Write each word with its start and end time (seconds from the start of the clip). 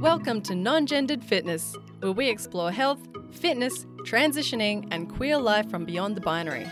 Welcome 0.00 0.40
to 0.42 0.54
Non 0.54 0.86
Gendered 0.86 1.22
Fitness, 1.22 1.76
where 1.98 2.12
we 2.12 2.26
explore 2.30 2.72
health, 2.72 3.00
fitness, 3.32 3.84
transitioning, 4.06 4.88
and 4.90 5.14
queer 5.14 5.36
life 5.36 5.68
from 5.68 5.84
beyond 5.84 6.16
the 6.16 6.22
binary. 6.22 6.66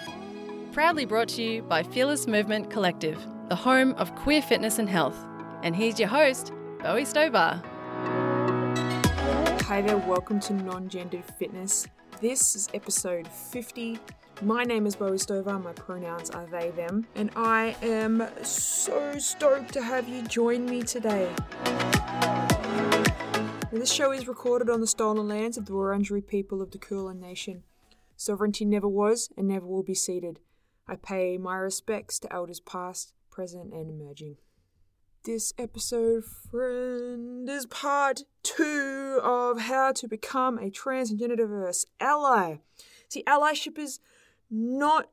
Proudly 0.73 1.05
brought 1.05 1.29
to 1.31 1.43
you 1.43 1.61
by 1.61 1.83
Fearless 1.83 2.27
Movement 2.27 2.71
Collective, 2.71 3.23
the 3.51 3.55
home 3.55 3.93
of 3.97 4.15
queer 4.15 4.41
fitness 4.41 4.79
and 4.79 4.89
health. 4.89 5.27
And 5.63 5.77
here's 5.77 6.01
your 6.01 6.09
host, 6.09 6.53
Bowie 6.83 7.05
Stover. 7.05 7.63
Hi 9.67 9.83
there, 9.83 9.99
welcome 9.99 10.41
to 10.41 10.55
Non 10.55 10.89
Gendered 10.89 11.27
Fitness. 11.39 11.87
This 12.23 12.57
is 12.57 12.71
episode 12.73 13.29
50. 13.29 13.99
My 14.41 14.65
name 14.65 14.87
is 14.87 14.97
Bowie 14.97 15.19
Stover, 15.19 15.59
my 15.59 15.75
pronouns 15.75 16.31
are 16.31 16.47
they, 16.47 16.71
them, 16.71 17.07
and 17.15 17.31
I 17.37 17.77
am 17.83 18.27
so 18.43 19.19
stoked 19.19 19.75
to 19.75 19.83
have 19.83 20.09
you 20.09 20.23
join 20.23 20.65
me 20.65 20.83
today. 20.83 21.31
This 23.71 23.93
show 23.93 24.13
is 24.13 24.27
recorded 24.27 24.71
on 24.71 24.81
the 24.81 24.87
stolen 24.87 25.29
lands 25.29 25.59
of 25.59 25.67
the 25.67 25.73
Wurundjeri 25.73 26.27
people 26.27 26.63
of 26.63 26.71
the 26.71 26.79
Kulin 26.79 27.21
Nation. 27.21 27.65
Sovereignty 28.17 28.65
never 28.65 28.89
was 28.89 29.29
and 29.37 29.47
never 29.47 29.67
will 29.67 29.83
be 29.83 29.95
ceded. 29.95 30.41
I 30.87 30.97
pay 30.97 31.37
my 31.37 31.57
respects 31.57 32.19
to 32.21 32.33
elders 32.33 32.61
past, 32.61 33.13
present, 33.31 33.75
and 33.75 33.91
emerging. 33.91 34.39
This 35.25 35.53
episode, 35.59 36.25
friend, 36.25 37.47
is 37.47 37.67
part 37.67 38.23
two 38.43 39.21
of 39.23 39.61
how 39.61 39.93
to 39.93 40.09
become 40.09 40.57
a 40.57 40.71
trans 40.71 41.11
and 41.11 41.19
gender 41.19 41.37
diverse 41.37 41.85
ally. 42.01 42.57
See, 43.11 43.23
allyship 43.25 43.79
is 43.79 44.01
not 44.51 45.11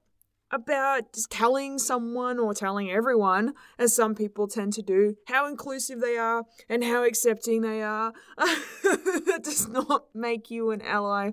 about 0.56 1.14
just 1.14 1.30
telling 1.30 1.78
someone 1.78 2.40
or 2.40 2.54
telling 2.54 2.90
everyone, 2.90 3.54
as 3.78 3.96
some 3.96 4.16
people 4.16 4.48
tend 4.48 4.74
to 4.74 4.82
do, 4.82 5.18
how 5.28 5.48
inclusive 5.48 6.00
they 6.00 6.18
are 6.18 6.46
and 6.70 6.84
how 6.84 7.04
accepting 7.04 7.62
they 7.62 7.84
are. 7.84 8.14
that 8.38 9.42
does 9.44 9.68
not 9.68 10.06
make 10.16 10.50
you 10.50 10.72
an 10.72 10.82
ally. 10.82 11.32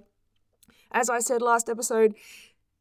As 0.91 1.09
I 1.09 1.21
said 1.21 1.41
last 1.41 1.71
episode, 1.71 2.15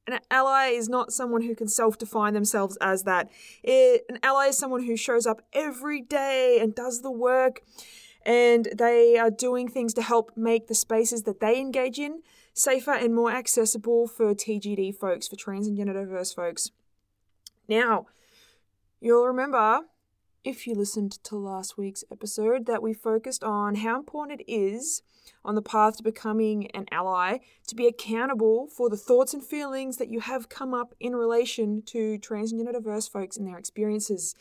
an 0.08 0.20
ally 0.30 0.70
is 0.70 0.90
not 0.90 1.14
someone 1.14 1.44
who 1.44 1.56
can 1.56 1.68
self 1.68 1.98
define 1.98 2.34
themselves 2.34 2.78
as 2.82 3.04
that. 3.04 3.30
It, 3.64 4.04
an 4.10 4.18
ally 4.24 4.48
is 4.48 4.58
someone 4.58 4.84
who 4.84 4.98
shows 4.98 5.28
up 5.28 5.44
every 5.54 6.02
day 6.02 6.58
and 6.60 6.74
does 6.74 7.02
the 7.02 7.12
work, 7.12 7.62
and 8.26 8.68
they 8.76 9.18
are 9.18 9.32
doing 9.32 9.68
things 9.68 9.94
to 9.94 10.02
help 10.02 10.32
make 10.36 10.68
the 10.68 10.76
spaces 10.76 11.24
that 11.24 11.40
they 11.40 11.60
engage 11.60 12.00
in 12.00 12.24
safer 12.54 12.92
and 12.92 13.16
more 13.16 13.32
accessible 13.32 14.08
for 14.08 14.34
TGD 14.34 14.96
folks, 14.96 15.28
for 15.28 15.36
trans 15.36 15.68
and 15.68 15.78
gender 15.78 15.94
diverse 15.94 16.34
folks. 16.34 16.72
Now, 17.68 18.08
you'll 19.00 19.26
remember 19.26 19.82
if 20.44 20.66
you 20.66 20.74
listened 20.74 21.24
to 21.24 21.36
last 21.36 21.78
week's 21.78 22.04
episode 22.12 22.66
that 22.66 22.82
we 22.82 22.94
focused 22.94 23.44
on 23.44 23.76
how 23.76 23.96
important 23.96 24.42
it 24.42 24.52
is 24.52 25.04
on 25.46 25.56
the 25.56 25.62
path 25.62 25.98
to 25.98 26.04
becoming 26.04 26.70
an 26.72 26.86
ally 26.92 27.38
to 27.68 27.76
be 27.76 27.88
accountable 27.88 28.68
for 28.68 28.90
the 28.90 28.98
thoughts 28.98 29.34
and 29.34 29.44
feelings 29.44 29.98
that 29.98 30.10
you 30.10 30.20
have 30.20 30.50
come 30.50 30.74
up 30.74 30.96
in 31.00 31.16
relation 31.16 31.82
to 31.84 32.18
trans 32.18 32.52
and 32.52 32.60
gender 32.60 32.72
diverse 32.72 33.08
folks 33.08 33.38
and 33.38 33.48
their 33.48 33.58
experiences. 33.58 34.36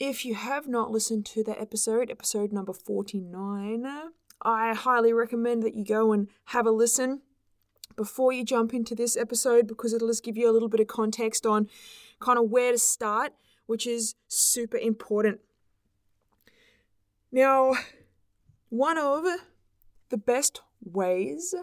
If 0.00 0.24
you 0.24 0.34
have 0.34 0.68
not 0.68 0.90
listened 0.90 1.26
to 1.26 1.44
that 1.44 1.60
episode, 1.60 2.10
episode 2.10 2.52
number 2.52 2.72
49, 2.72 3.86
I 4.42 4.74
highly 4.74 5.12
recommend 5.12 5.62
that 5.62 5.74
you 5.74 5.84
go 5.84 6.12
and 6.12 6.28
have 6.46 6.66
a 6.66 6.70
listen 6.70 7.22
before 7.96 8.32
you 8.32 8.44
jump 8.44 8.72
into 8.72 8.94
this 8.94 9.16
episode 9.16 9.66
because 9.66 9.92
it'll 9.92 10.08
just 10.08 10.24
give 10.24 10.36
you 10.36 10.48
a 10.48 10.52
little 10.52 10.68
bit 10.68 10.80
of 10.80 10.86
context 10.86 11.44
on 11.44 11.68
kind 12.20 12.38
of 12.38 12.50
where 12.50 12.72
to 12.72 12.78
start, 12.78 13.32
which 13.66 13.86
is 13.86 14.14
super 14.28 14.76
important. 14.76 15.40
Now, 17.32 17.74
one 18.68 18.98
of 18.98 19.24
the 20.08 20.16
best 20.16 20.62
ways 20.82 21.54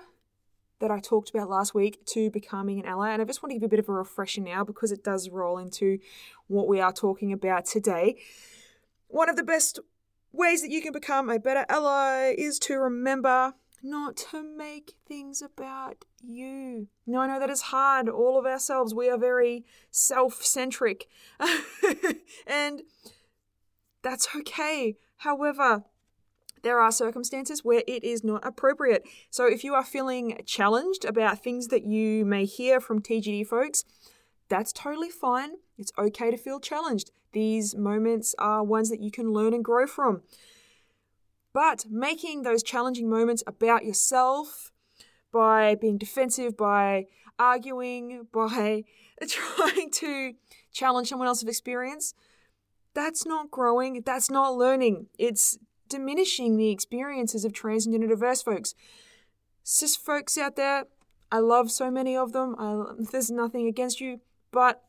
that 0.80 0.92
I 0.92 1.00
talked 1.00 1.30
about 1.30 1.50
last 1.50 1.74
week 1.74 2.06
to 2.08 2.30
becoming 2.30 2.80
an 2.80 2.86
ally, 2.86 3.12
and 3.12 3.22
I 3.22 3.26
just 3.26 3.42
want 3.42 3.52
to 3.52 3.56
give 3.56 3.64
you 3.64 3.68
a 3.68 3.70
bit 3.70 3.80
of 3.80 3.90
a 3.90 3.94
refresher 3.94 4.42
now 4.42 4.64
because 4.64 4.92
it 4.92 5.04
does 5.04 5.30
roll 5.30 5.58
into 5.58 6.00
what 6.48 6.68
we 6.68 6.82
are 6.82 6.92
talking 6.92 7.32
about 7.32 7.66
today. 7.66 8.18
One 9.08 9.30
of 9.30 9.38
the 9.38 9.44
best 9.44 9.80
ways 10.36 10.62
that 10.62 10.72
you 10.72 10.82
can 10.82 10.92
become 10.92 11.30
a 11.30 11.40
better 11.40 11.66
ally 11.70 12.34
is 12.38 12.60
to 12.60 12.76
remember 12.76 13.54
not 13.86 14.18
to 14.18 14.44
make 14.44 14.96
things 15.08 15.42
about 15.42 16.06
you. 16.20 16.88
No, 17.06 17.20
I 17.20 17.28
know 17.28 17.40
that 17.40 17.50
is 17.50 17.62
hard. 17.64 18.10
All 18.10 18.40
of 18.40 18.46
ourselves, 18.46 18.94
we 18.94 19.10
are 19.10 19.18
very 19.18 19.64
self 19.92 20.44
centric. 20.44 21.08
and 22.48 22.82
that's 24.02 24.28
okay. 24.36 24.98
However, 25.18 25.84
there 26.64 26.80
are 26.80 26.92
circumstances 26.92 27.64
where 27.64 27.84
it 27.88 28.04
is 28.04 28.24
not 28.24 28.46
appropriate. 28.46 29.04
So 29.30 29.46
if 29.46 29.64
you 29.64 29.76
are 29.76 29.84
feeling 29.84 30.42
challenged 30.46 31.06
about 31.06 31.44
things 31.44 31.68
that 31.68 31.86
you 31.86 32.26
may 32.26 32.46
hear 32.46 32.82
from 32.82 33.02
TGD 33.02 33.46
folks, 33.46 33.86
that's 34.50 34.74
totally 34.74 35.12
fine. 35.12 35.58
It's 35.78 35.92
okay 35.98 36.32
to 36.32 36.38
feel 36.38 36.60
challenged. 36.60 37.12
These 37.34 37.76
moments 37.76 38.34
are 38.40 38.64
ones 38.64 38.90
that 38.90 39.02
you 39.02 39.12
can 39.12 39.32
learn 39.32 39.54
and 39.54 39.64
grow 39.64 39.86
from. 39.88 40.22
But 41.54 41.86
making 41.90 42.44
those 42.44 42.64
challenging 42.64 43.10
moments 43.10 43.44
about 43.48 43.86
yourself 43.86 44.72
by 45.32 45.76
being 45.76 45.98
defensive, 45.98 46.56
by 46.56 47.08
arguing, 47.38 48.28
by 48.34 48.84
trying 49.28 49.92
to 49.92 50.34
challenge 50.72 51.10
someone 51.10 51.28
else's 51.28 51.50
experience, 51.50 52.14
that's 52.94 53.26
not 53.26 53.52
growing, 53.52 54.02
that's 54.06 54.32
not 54.32 54.56
learning. 54.56 55.08
It's 55.20 55.58
diminishing 55.90 56.58
the 56.58 56.72
experiences 56.72 57.46
of 57.46 57.54
trans 57.54 57.86
gender 57.86 58.08
diverse 58.08 58.42
folks. 58.42 58.74
Cis 59.64 59.96
folks 59.96 60.38
out 60.38 60.56
there, 60.56 60.86
I 61.32 61.40
love 61.40 61.72
so 61.72 61.92
many 61.92 62.16
of 62.16 62.32
them. 62.32 62.56
I, 62.58 62.94
there's 63.12 63.30
nothing 63.30 63.68
against 63.68 64.00
you, 64.00 64.22
but 64.52 64.85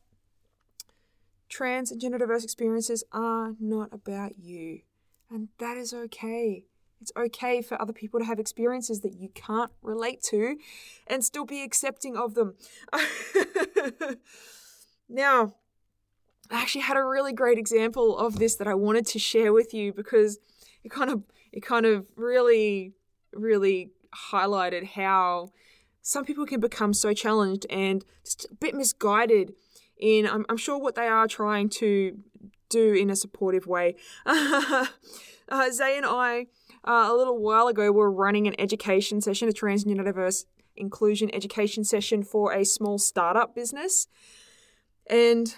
trans 1.49 1.91
and 1.91 2.01
gender 2.01 2.17
diverse 2.17 2.43
experiences 2.43 3.03
are 3.11 3.53
not 3.59 3.89
about 3.93 4.39
you. 4.39 4.81
And 5.29 5.49
that 5.59 5.77
is 5.77 5.93
okay. 5.93 6.65
It's 7.01 7.11
okay 7.15 7.61
for 7.61 7.79
other 7.81 7.93
people 7.93 8.19
to 8.19 8.25
have 8.25 8.39
experiences 8.39 9.01
that 9.01 9.13
you 9.13 9.29
can't 9.29 9.71
relate 9.81 10.21
to 10.23 10.57
and 11.05 11.23
still 11.23 11.45
be 11.45 11.61
accepting 11.61 12.17
of 12.17 12.33
them. 12.33 12.55
now, 15.09 15.53
I 16.49 16.61
actually 16.61 16.81
had 16.81 16.97
a 16.97 17.03
really 17.03 17.33
great 17.33 17.57
example 17.57 18.17
of 18.17 18.39
this 18.39 18.55
that 18.55 18.67
I 18.67 18.73
wanted 18.73 19.05
to 19.07 19.19
share 19.19 19.53
with 19.53 19.73
you 19.73 19.93
because 19.93 20.39
it 20.83 20.89
kind 20.89 21.09
of 21.09 21.23
it 21.51 21.61
kind 21.61 21.85
of 21.85 22.07
really 22.15 22.93
really 23.33 23.91
highlighted 24.31 24.85
how 24.85 25.51
some 26.01 26.23
people 26.23 26.45
can 26.45 26.61
become 26.61 26.93
so 26.93 27.13
challenged 27.13 27.65
and 27.69 28.05
just 28.23 28.47
a 28.49 28.55
bit 28.55 28.73
misguided 28.73 29.53
in 29.99 30.27
I'm, 30.27 30.45
I'm 30.49 30.57
sure 30.57 30.77
what 30.77 30.95
they 30.95 31.07
are 31.07 31.27
trying 31.27 31.69
to 31.69 32.17
do 32.69 32.93
in 32.93 33.09
a 33.09 33.15
supportive 33.15 33.67
way. 33.67 33.95
uh, 34.25 34.85
Zay 35.71 35.97
and 35.97 36.05
I, 36.05 36.47
uh, 36.83 37.07
a 37.09 37.15
little 37.15 37.39
while 37.39 37.67
ago, 37.67 37.91
were 37.91 38.11
running 38.11 38.47
an 38.47 38.55
education 38.59 39.21
session, 39.21 39.47
a 39.49 39.51
transgender 39.51 40.05
diverse 40.05 40.45
inclusion 40.75 41.33
education 41.33 41.83
session 41.83 42.23
for 42.23 42.53
a 42.53 42.63
small 42.63 42.97
startup 42.97 43.55
business. 43.55 44.07
And 45.09 45.55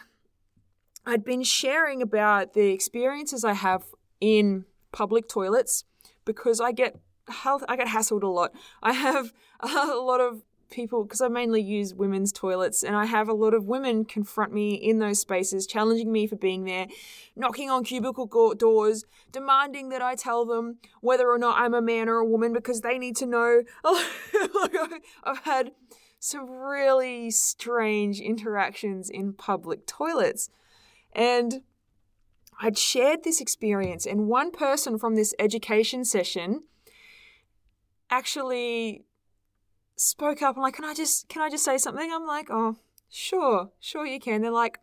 I'd 1.05 1.23
been 1.23 1.43
sharing 1.43 2.01
about 2.01 2.53
the 2.53 2.71
experiences 2.71 3.43
I 3.43 3.53
have 3.53 3.83
in 4.21 4.65
public 4.91 5.27
toilets 5.27 5.83
because 6.25 6.61
I 6.61 6.71
get 6.71 6.99
health 7.27 7.63
I 7.67 7.75
get 7.75 7.87
hassled 7.87 8.23
a 8.23 8.27
lot. 8.27 8.51
I 8.81 8.93
have 8.93 9.33
a 9.59 9.95
lot 9.95 10.21
of 10.21 10.43
people 10.69 11.03
because 11.03 11.21
I 11.21 11.27
mainly 11.27 11.61
use 11.61 11.93
women's 11.93 12.31
toilets 12.31 12.83
and 12.83 12.95
I 12.95 13.05
have 13.05 13.27
a 13.27 13.33
lot 13.33 13.53
of 13.53 13.65
women 13.65 14.05
confront 14.05 14.53
me 14.53 14.73
in 14.73 14.99
those 14.99 15.19
spaces, 15.19 15.67
challenging 15.67 16.11
me 16.11 16.27
for 16.27 16.35
being 16.35 16.65
there, 16.65 16.87
knocking 17.35 17.69
on 17.69 17.83
cubicle 17.83 18.53
doors, 18.55 19.05
demanding 19.31 19.89
that 19.89 20.01
I 20.01 20.15
tell 20.15 20.45
them 20.45 20.77
whether 21.01 21.29
or 21.29 21.37
not 21.37 21.59
I'm 21.59 21.73
a 21.73 21.81
man 21.81 22.09
or 22.09 22.17
a 22.17 22.25
woman 22.25 22.53
because 22.53 22.81
they 22.81 22.97
need 22.97 23.15
to 23.17 23.25
know. 23.25 23.63
I've 25.23 25.43
had 25.43 25.71
some 26.19 26.49
really 26.49 27.31
strange 27.31 28.19
interactions 28.19 29.09
in 29.09 29.33
public 29.33 29.87
toilets. 29.87 30.49
And 31.13 31.61
I'd 32.61 32.77
shared 32.77 33.23
this 33.23 33.39
experience, 33.39 34.05
and 34.05 34.27
one 34.27 34.51
person 34.51 34.99
from 34.99 35.15
this 35.15 35.33
education 35.39 36.03
session 36.03 36.63
actually 38.09 39.05
spoke 39.99 40.41
up 40.41 40.55
and 40.55 40.63
like, 40.63 40.75
can 40.75 40.85
I 40.85 40.93
just 40.93 41.27
can 41.29 41.41
I 41.41 41.49
just 41.49 41.65
say 41.65 41.77
something? 41.77 42.09
I'm 42.11 42.25
like, 42.25 42.47
oh, 42.49 42.77
sure, 43.09 43.71
sure 43.79 44.05
you 44.05 44.19
can. 44.19 44.41
They're 44.41 44.51
like, 44.51 44.79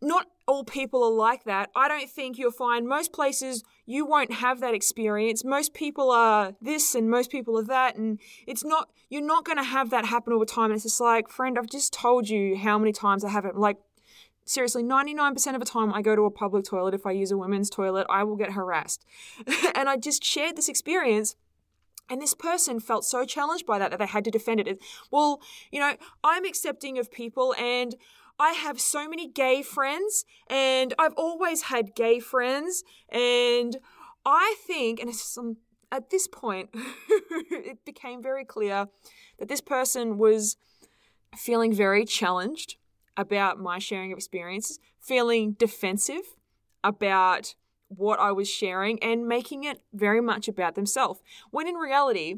not 0.00 0.26
all 0.46 0.62
people 0.62 1.02
are 1.02 1.10
like 1.10 1.44
that. 1.44 1.70
I 1.74 1.88
don't 1.88 2.08
think 2.08 2.38
you'll 2.38 2.52
find 2.52 2.86
most 2.86 3.12
places 3.12 3.64
you 3.86 4.04
won't 4.04 4.32
have 4.32 4.60
that 4.60 4.74
experience. 4.74 5.44
Most 5.44 5.74
people 5.74 6.10
are 6.10 6.54
this 6.60 6.94
and 6.94 7.10
most 7.10 7.30
people 7.30 7.58
are 7.58 7.64
that, 7.64 7.96
and 7.96 8.20
it's 8.46 8.64
not 8.64 8.90
you're 9.08 9.22
not 9.22 9.44
going 9.44 9.58
to 9.58 9.64
have 9.64 9.90
that 9.90 10.04
happen 10.04 10.32
all 10.32 10.40
the 10.40 10.46
time. 10.46 10.66
And 10.66 10.74
it's 10.74 10.84
just 10.84 11.00
like, 11.00 11.28
friend, 11.28 11.58
I've 11.58 11.70
just 11.70 11.92
told 11.92 12.28
you 12.28 12.56
how 12.56 12.78
many 12.78 12.92
times 12.92 13.24
I 13.24 13.30
haven't. 13.30 13.56
Like, 13.56 13.78
seriously, 14.44 14.82
99% 14.82 15.54
of 15.54 15.60
the 15.60 15.66
time 15.66 15.94
I 15.94 16.02
go 16.02 16.16
to 16.16 16.22
a 16.22 16.30
public 16.30 16.64
toilet, 16.64 16.92
if 16.92 17.06
I 17.06 17.12
use 17.12 17.30
a 17.30 17.36
women's 17.36 17.70
toilet, 17.70 18.06
I 18.10 18.24
will 18.24 18.36
get 18.36 18.52
harassed. 18.52 19.04
and 19.74 19.88
I 19.88 19.96
just 19.96 20.24
shared 20.24 20.56
this 20.56 20.68
experience. 20.68 21.36
And 22.08 22.22
this 22.22 22.34
person 22.34 22.80
felt 22.80 23.04
so 23.04 23.24
challenged 23.24 23.66
by 23.66 23.78
that 23.78 23.90
that 23.90 23.98
they 23.98 24.06
had 24.06 24.24
to 24.24 24.30
defend 24.30 24.60
it. 24.60 24.78
Well, 25.10 25.40
you 25.70 25.80
know, 25.80 25.96
I'm 26.22 26.44
accepting 26.44 26.98
of 26.98 27.10
people 27.10 27.54
and 27.58 27.96
I 28.38 28.52
have 28.52 28.80
so 28.80 29.08
many 29.08 29.28
gay 29.28 29.62
friends 29.62 30.24
and 30.48 30.94
I've 30.98 31.14
always 31.16 31.62
had 31.62 31.94
gay 31.94 32.20
friends. 32.20 32.84
And 33.08 33.78
I 34.24 34.56
think, 34.66 35.00
and 35.00 35.14
some, 35.14 35.56
at 35.90 36.10
this 36.10 36.28
point, 36.28 36.70
it 36.74 37.84
became 37.84 38.22
very 38.22 38.44
clear 38.44 38.86
that 39.38 39.48
this 39.48 39.60
person 39.60 40.18
was 40.18 40.56
feeling 41.36 41.72
very 41.72 42.04
challenged 42.04 42.76
about 43.16 43.58
my 43.58 43.78
sharing 43.78 44.12
of 44.12 44.18
experiences, 44.18 44.78
feeling 45.00 45.52
defensive 45.52 46.34
about 46.84 47.54
what 47.88 48.18
I 48.18 48.32
was 48.32 48.48
sharing, 48.48 49.02
and 49.02 49.26
making 49.26 49.64
it 49.64 49.82
very 49.92 50.20
much 50.20 50.48
about 50.48 50.74
themselves. 50.74 51.20
When 51.50 51.68
in 51.68 51.74
reality, 51.76 52.36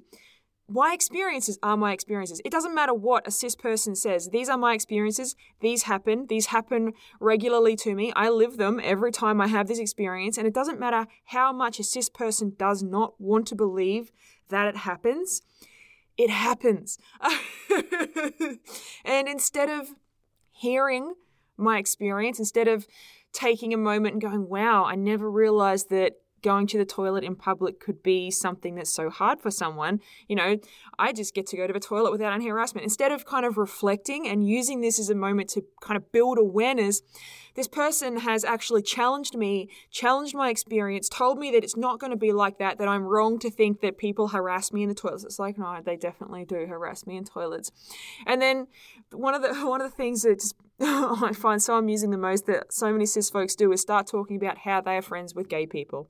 my 0.71 0.93
experiences 0.93 1.59
are 1.62 1.79
my 1.79 1.93
experiences. 1.93 2.43
It 2.45 2.53
doesn't 2.53 2.75
matter 2.75 2.93
what 2.93 3.27
a 3.27 3.31
cis 3.31 3.56
person 3.56 3.95
says. 3.95 4.29
These 4.29 4.50
are 4.50 4.59
my 4.59 4.75
experiences. 4.75 5.35
These 5.61 5.85
happen. 5.85 6.27
These 6.29 6.47
happen 6.47 6.93
regularly 7.21 7.75
to 7.77 7.95
me. 7.95 8.12
I 8.15 8.29
live 8.29 8.59
them 8.59 8.79
every 8.83 9.11
time 9.11 9.41
I 9.41 9.47
have 9.47 9.67
this 9.67 9.79
experience. 9.79 10.37
And 10.37 10.47
it 10.47 10.53
doesn't 10.53 10.79
matter 10.79 11.06
how 11.25 11.55
much 11.55 11.79
a 11.79 11.85
cis 11.85 12.11
person 12.11 12.53
does 12.59 12.83
not 12.83 13.19
want 13.19 13.47
to 13.49 13.55
believe 13.55 14.12
that 14.50 14.69
it 14.69 14.77
happens. 14.77 15.41
It 16.19 16.29
happens. 16.29 16.99
and 19.05 19.27
instead 19.27 19.71
of 19.71 19.95
hearing 20.50 21.15
my 21.59 21.79
experience 21.79 22.39
instead 22.39 22.69
of 22.69 22.87
taking 23.38 23.73
a 23.73 23.76
moment 23.76 24.14
and 24.14 24.23
going, 24.23 24.49
wow, 24.49 24.85
I 24.85 24.96
never 24.96 25.31
realized 25.31 25.90
that 25.90 26.14
going 26.43 26.67
to 26.67 26.79
the 26.79 26.85
toilet 26.85 27.25
in 27.25 27.37
public 27.37 27.81
could 27.81 28.02
be 28.02 28.31
something 28.31 28.75
that's 28.75 28.93
so 28.93 29.11
hard 29.11 29.40
for 29.40 29.50
someone. 29.50 30.00
You 30.29 30.37
know, 30.37 30.56
I 30.99 31.12
just 31.12 31.35
get 31.35 31.46
to 31.49 31.56
go 31.56 31.67
to 31.67 31.73
the 31.73 31.81
toilet 31.81 32.11
without 32.12 32.32
any 32.32 32.49
harassment. 32.49 32.85
Instead 32.85 33.12
of 33.12 33.25
kind 33.25 33.44
of 33.46 33.56
reflecting 33.56 34.29
and 34.29 34.46
using 34.46 34.81
this 34.81 34.99
as 34.99 35.11
a 35.11 35.14
moment 35.14 35.50
to 35.50 35.62
kind 35.81 35.96
of 35.96 36.11
build 36.12 36.38
awareness, 36.38 37.00
this 37.55 37.69
person 37.69 38.19
has 38.19 38.44
actually 38.44 38.82
challenged 38.82 39.37
me, 39.37 39.69
challenged 39.90 40.35
my 40.35 40.50
experience, 40.50 41.08
told 41.08 41.38
me 41.38 41.50
that 41.50 41.64
it's 41.64 41.76
not 41.76 41.99
going 41.99 42.12
to 42.12 42.17
be 42.17 42.32
like 42.32 42.58
that, 42.58 42.79
that 42.79 42.88
I'm 42.88 43.02
wrong 43.02 43.38
to 43.40 43.50
think 43.50 43.81
that 43.81 43.99
people 43.99 44.29
harass 44.29 44.73
me 44.73 44.82
in 44.82 44.88
the 44.88 44.94
toilets. 44.94 45.25
It's 45.25 45.38
like, 45.38 45.58
no, 45.58 45.79
they 45.85 45.96
definitely 45.96 46.44
do 46.44 46.67
harass 46.67 47.06
me 47.06 47.17
in 47.17 47.25
toilets. 47.25 47.70
And 48.26 48.40
then 48.40 48.67
one 49.12 49.35
of 49.35 49.43
the 49.43 49.55
one 49.67 49.81
of 49.81 49.90
the 49.90 49.96
things 49.96 50.23
that 50.23 50.40
just 50.40 50.55
I 50.80 51.32
find 51.32 51.62
so 51.62 51.76
amusing 51.76 52.10
the 52.10 52.19
most 52.19 52.46
that 52.46 52.72
so 52.72 52.92
many 52.92 53.04
cis 53.04 53.30
folks 53.30 53.56
do 53.56 53.72
is 53.72 53.80
start 53.80 54.06
talking 54.06 54.36
about 54.36 54.58
how 54.58 54.80
they 54.80 54.96
are 54.96 55.02
friends 55.02 55.34
with 55.34 55.48
gay 55.48 55.66
people. 55.66 56.08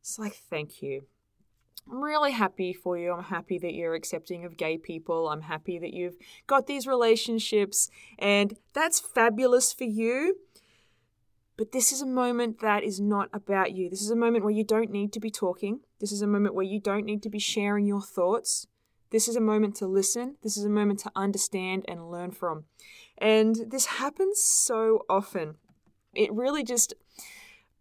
It's 0.00 0.18
like, 0.18 0.34
thank 0.34 0.82
you. 0.82 1.04
I'm 1.90 2.02
really 2.02 2.32
happy 2.32 2.72
for 2.72 2.98
you. 2.98 3.12
I'm 3.12 3.24
happy 3.24 3.58
that 3.58 3.74
you're 3.74 3.94
accepting 3.94 4.44
of 4.44 4.56
gay 4.56 4.78
people. 4.78 5.28
I'm 5.28 5.42
happy 5.42 5.78
that 5.78 5.92
you've 5.92 6.16
got 6.46 6.66
these 6.66 6.86
relationships, 6.86 7.88
and 8.18 8.56
that's 8.72 8.98
fabulous 8.98 9.72
for 9.72 9.84
you. 9.84 10.36
But 11.56 11.72
this 11.72 11.92
is 11.92 12.00
a 12.02 12.06
moment 12.06 12.60
that 12.60 12.82
is 12.82 13.00
not 13.00 13.28
about 13.32 13.72
you. 13.72 13.90
This 13.90 14.02
is 14.02 14.10
a 14.10 14.16
moment 14.16 14.44
where 14.44 14.54
you 14.54 14.64
don't 14.64 14.90
need 14.90 15.12
to 15.12 15.20
be 15.20 15.30
talking. 15.30 15.80
This 16.00 16.10
is 16.10 16.22
a 16.22 16.26
moment 16.26 16.54
where 16.54 16.64
you 16.64 16.80
don't 16.80 17.04
need 17.04 17.22
to 17.22 17.30
be 17.30 17.38
sharing 17.38 17.86
your 17.86 18.02
thoughts. 18.02 18.66
This 19.12 19.28
is 19.28 19.36
a 19.36 19.40
moment 19.40 19.76
to 19.76 19.86
listen. 19.86 20.36
This 20.42 20.56
is 20.56 20.64
a 20.64 20.70
moment 20.70 21.00
to 21.00 21.12
understand 21.14 21.84
and 21.86 22.10
learn 22.10 22.30
from. 22.30 22.64
And 23.18 23.54
this 23.68 23.84
happens 23.84 24.42
so 24.42 25.04
often. 25.08 25.56
It 26.14 26.32
really 26.32 26.64
just 26.64 26.94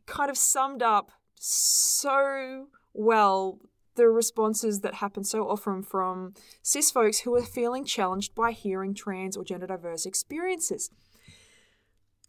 kind 0.06 0.30
of 0.30 0.38
summed 0.38 0.84
up 0.84 1.12
so 1.36 2.68
well 2.94 3.60
the 3.96 4.10
responses 4.10 4.82
that 4.82 4.96
happen 4.96 5.24
so 5.24 5.48
often 5.50 5.84
from 5.84 6.34
cis 6.62 6.92
folks 6.92 7.22
who 7.22 7.34
are 7.36 7.44
feeling 7.44 7.86
challenged 7.86 8.36
by 8.36 8.52
hearing 8.52 8.94
trans 8.94 9.38
or 9.38 9.46
gender 9.46 9.68
diverse 9.68 10.06
experiences. 10.06 10.92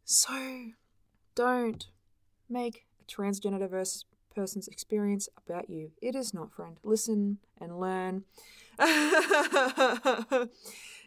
So 0.04 0.70
don't 1.34 1.88
make 2.48 2.86
a 3.00 3.04
transgender 3.04 3.58
diverse 3.58 4.04
person's 4.34 4.68
experience 4.68 5.28
about 5.46 5.70
you. 5.70 5.92
It 6.00 6.14
is 6.14 6.32
not, 6.34 6.52
friend. 6.52 6.78
Listen 6.82 7.38
and 7.60 7.78
learn. 7.78 8.24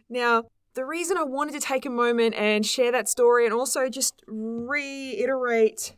now, 0.10 0.44
the 0.76 0.86
reason 0.86 1.18
I 1.18 1.24
wanted 1.24 1.54
to 1.54 1.60
take 1.60 1.86
a 1.86 1.90
moment 1.90 2.36
and 2.36 2.66
share 2.66 2.92
that 2.92 3.10
story 3.10 3.46
and 3.46 3.54
also 3.54 3.90
just 3.90 4.22
reiterate 4.28 5.96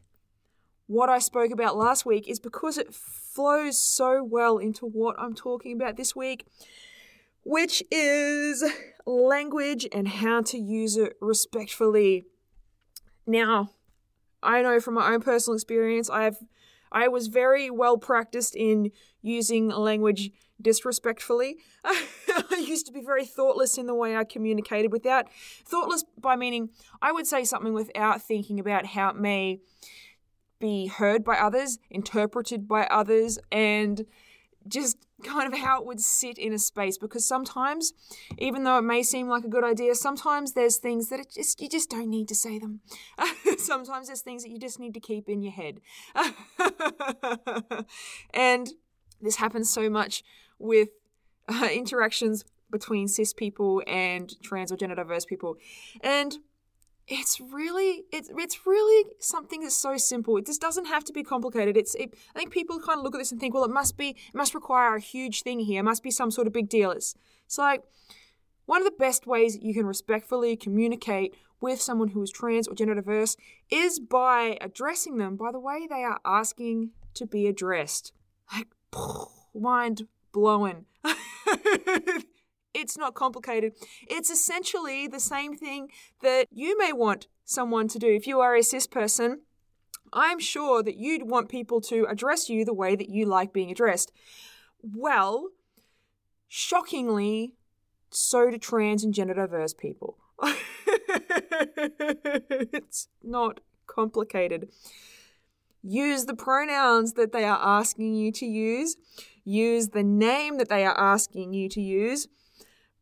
what 0.87 1.09
I 1.09 1.19
spoke 1.19 1.51
about 1.51 1.77
last 1.77 2.05
week 2.05 2.29
is 2.29 2.39
because 2.39 2.77
it 2.77 2.93
flows 2.93 3.77
so 3.77 4.23
well 4.23 4.57
into 4.57 4.85
what 4.85 5.15
I'm 5.19 5.35
talking 5.35 5.73
about 5.73 5.97
this 5.97 6.15
week, 6.15 6.45
which 7.43 7.83
is 7.91 8.63
language 9.05 9.87
and 9.91 10.07
how 10.07 10.41
to 10.43 10.57
use 10.57 10.95
it 10.95 11.17
respectfully. 11.19 12.25
Now, 13.25 13.71
I 14.41 14.61
know 14.61 14.79
from 14.79 14.93
my 14.93 15.11
own 15.11 15.21
personal 15.21 15.55
experience, 15.55 16.09
I've 16.09 16.37
I 16.91 17.07
was 17.07 17.27
very 17.27 17.69
well 17.69 17.97
practiced 17.97 18.55
in 18.55 18.91
using 19.21 19.69
language 19.69 20.31
disrespectfully. 20.61 21.57
I 21.83 22.63
used 22.65 22.87
to 22.87 22.93
be 22.93 23.01
very 23.01 23.25
thoughtless 23.25 23.77
in 23.77 23.85
the 23.85 23.95
way 23.95 24.15
I 24.15 24.23
communicated 24.23 24.91
without 24.91 25.27
thoughtless 25.65 26.03
by 26.19 26.35
meaning 26.35 26.69
I 27.01 27.11
would 27.11 27.27
say 27.27 27.43
something 27.43 27.73
without 27.73 28.21
thinking 28.21 28.59
about 28.59 28.87
how 28.87 29.09
it 29.09 29.15
may 29.15 29.59
be 30.59 30.87
heard 30.87 31.23
by 31.23 31.37
others, 31.37 31.77
interpreted 31.89 32.67
by 32.67 32.85
others, 32.87 33.37
and 33.51 34.05
just 34.69 34.97
kind 35.23 35.51
of 35.51 35.59
how 35.59 35.79
it 35.79 35.85
would 35.85 35.99
sit 35.99 36.37
in 36.37 36.53
a 36.53 36.59
space 36.59 36.97
because 36.97 37.27
sometimes 37.27 37.93
even 38.37 38.63
though 38.63 38.77
it 38.77 38.83
may 38.83 39.01
seem 39.01 39.27
like 39.27 39.43
a 39.43 39.47
good 39.47 39.63
idea 39.63 39.95
sometimes 39.95 40.53
there's 40.53 40.77
things 40.77 41.09
that 41.09 41.19
just 41.33 41.59
you 41.59 41.67
just 41.67 41.89
don't 41.89 42.09
need 42.09 42.27
to 42.27 42.35
say 42.35 42.59
them. 42.59 42.81
Sometimes 43.57 44.07
there's 44.07 44.21
things 44.21 44.43
that 44.43 44.49
you 44.49 44.59
just 44.59 44.79
need 44.79 44.93
to 44.93 44.99
keep 44.99 45.27
in 45.27 45.41
your 45.41 45.53
head. 45.53 45.81
And 48.33 48.69
this 49.21 49.37
happens 49.37 49.69
so 49.69 49.89
much 49.89 50.23
with 50.59 50.89
uh, 51.47 51.69
interactions 51.71 52.45
between 52.69 53.07
cis 53.07 53.33
people 53.33 53.81
and 53.87 54.33
trans 54.41 54.71
or 54.71 54.77
gender 54.77 54.95
diverse 54.95 55.25
people. 55.25 55.55
And 56.01 56.37
it's 57.07 57.39
really 57.39 58.03
it's 58.11 58.29
it's 58.37 58.67
really 58.67 59.09
something 59.19 59.61
that's 59.61 59.75
so 59.75 59.95
simple. 59.97 60.37
It 60.37 60.45
just 60.45 60.59
doesn't 60.59 60.85
have 60.85 61.05
to 61.05 61.13
be 61.13 61.23
complicated. 61.23 61.77
It's 61.77 61.95
it, 61.95 62.13
I 62.35 62.39
think 62.39 62.51
people 62.51 62.79
kind 62.79 62.99
of 62.99 63.03
look 63.03 63.15
at 63.15 63.19
this 63.19 63.31
and 63.31 63.39
think, 63.39 63.53
well, 63.53 63.63
it 63.63 63.71
must 63.71 63.97
be 63.97 64.09
it 64.09 64.35
must 64.35 64.53
require 64.53 64.95
a 64.95 64.99
huge 64.99 65.43
thing 65.43 65.59
here. 65.59 65.79
It 65.79 65.83
must 65.83 66.03
be 66.03 66.11
some 66.11 66.31
sort 66.31 66.47
of 66.47 66.53
big 66.53 66.67
deal. 66.67 66.91
It's, 66.91 67.15
it's 67.45 67.57
like 67.57 67.83
one 68.65 68.81
of 68.81 68.85
the 68.85 68.97
best 68.99 69.25
ways 69.25 69.57
you 69.61 69.73
can 69.73 69.85
respectfully 69.85 70.57
communicate 70.57 71.33
with 71.61 71.81
someone 71.81 72.09
who 72.09 72.21
is 72.21 72.29
trans 72.29 72.67
or 72.67 72.75
gender 72.75 72.95
diverse 72.95 73.37
is 73.71 73.99
by 73.99 74.57
addressing 74.59 75.17
them 75.17 75.37
by 75.37 75.51
the 75.51 75.59
way 75.59 75.87
they 75.89 76.03
are 76.03 76.19
asking 76.25 76.91
to 77.13 77.25
be 77.25 77.47
addressed. 77.47 78.11
Like 78.53 78.67
mind 79.55 80.07
blowing. 80.33 80.85
It's 82.77 82.95
not 82.95 83.15
complicated. 83.15 83.73
It's 84.07 84.29
essentially 84.29 85.07
the 85.07 85.19
same 85.19 85.57
thing 85.57 85.89
that 86.21 86.45
you 86.51 86.77
may 86.77 86.93
want 86.93 87.25
someone 87.43 87.87
to 87.87 87.97
do. 87.97 88.07
If 88.07 88.27
you 88.27 88.39
are 88.39 88.55
a 88.55 88.61
cis 88.61 88.85
person, 88.85 89.41
I'm 90.13 90.37
sure 90.37 90.83
that 90.83 90.95
you'd 90.95 91.27
want 91.27 91.49
people 91.49 91.81
to 91.81 92.05
address 92.07 92.49
you 92.49 92.63
the 92.63 92.75
way 92.75 92.95
that 92.95 93.09
you 93.09 93.25
like 93.25 93.51
being 93.51 93.71
addressed. 93.71 94.11
Well, 94.83 95.49
shockingly, 96.47 97.55
so 98.11 98.51
do 98.51 98.59
trans 98.59 99.03
and 99.03 99.11
gender 99.11 99.33
diverse 99.33 99.73
people. 99.73 100.19
it's 102.85 103.07
not 103.23 103.59
complicated. 103.87 104.69
Use 105.81 106.25
the 106.25 106.35
pronouns 106.35 107.13
that 107.13 107.31
they 107.31 107.43
are 107.43 107.59
asking 107.59 108.13
you 108.13 108.31
to 108.33 108.45
use. 108.45 108.97
Use 109.43 109.87
the 109.87 110.03
name 110.03 110.59
that 110.59 110.69
they 110.69 110.85
are 110.85 110.99
asking 110.99 111.53
you 111.53 111.69
to 111.69 111.81
use 111.81 112.27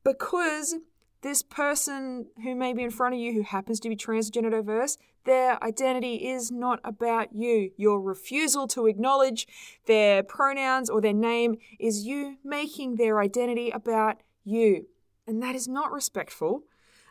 because 0.05 0.75
this 1.21 1.41
person 1.41 2.27
who 2.43 2.55
may 2.55 2.71
be 2.71 2.83
in 2.83 2.91
front 2.91 3.15
of 3.15 3.19
you 3.19 3.33
who 3.33 3.41
happens 3.41 3.79
to 3.81 3.89
be 3.89 3.95
transgender 3.95 4.51
diverse, 4.51 4.97
their 5.25 5.61
identity 5.63 6.27
is 6.27 6.51
not 6.51 6.79
about 6.83 7.33
you. 7.33 7.71
Your 7.75 7.99
refusal 7.99 8.67
to 8.67 8.85
acknowledge 8.85 9.47
their 9.87 10.21
pronouns 10.21 10.89
or 10.89 11.01
their 11.01 11.13
name 11.13 11.57
is 11.79 12.05
you 12.05 12.37
making 12.43 12.95
their 12.95 13.19
identity 13.19 13.71
about 13.71 14.21
you. 14.43 14.85
And 15.25 15.41
that 15.41 15.55
is 15.55 15.67
not 15.67 15.91
respectful. 15.91 16.65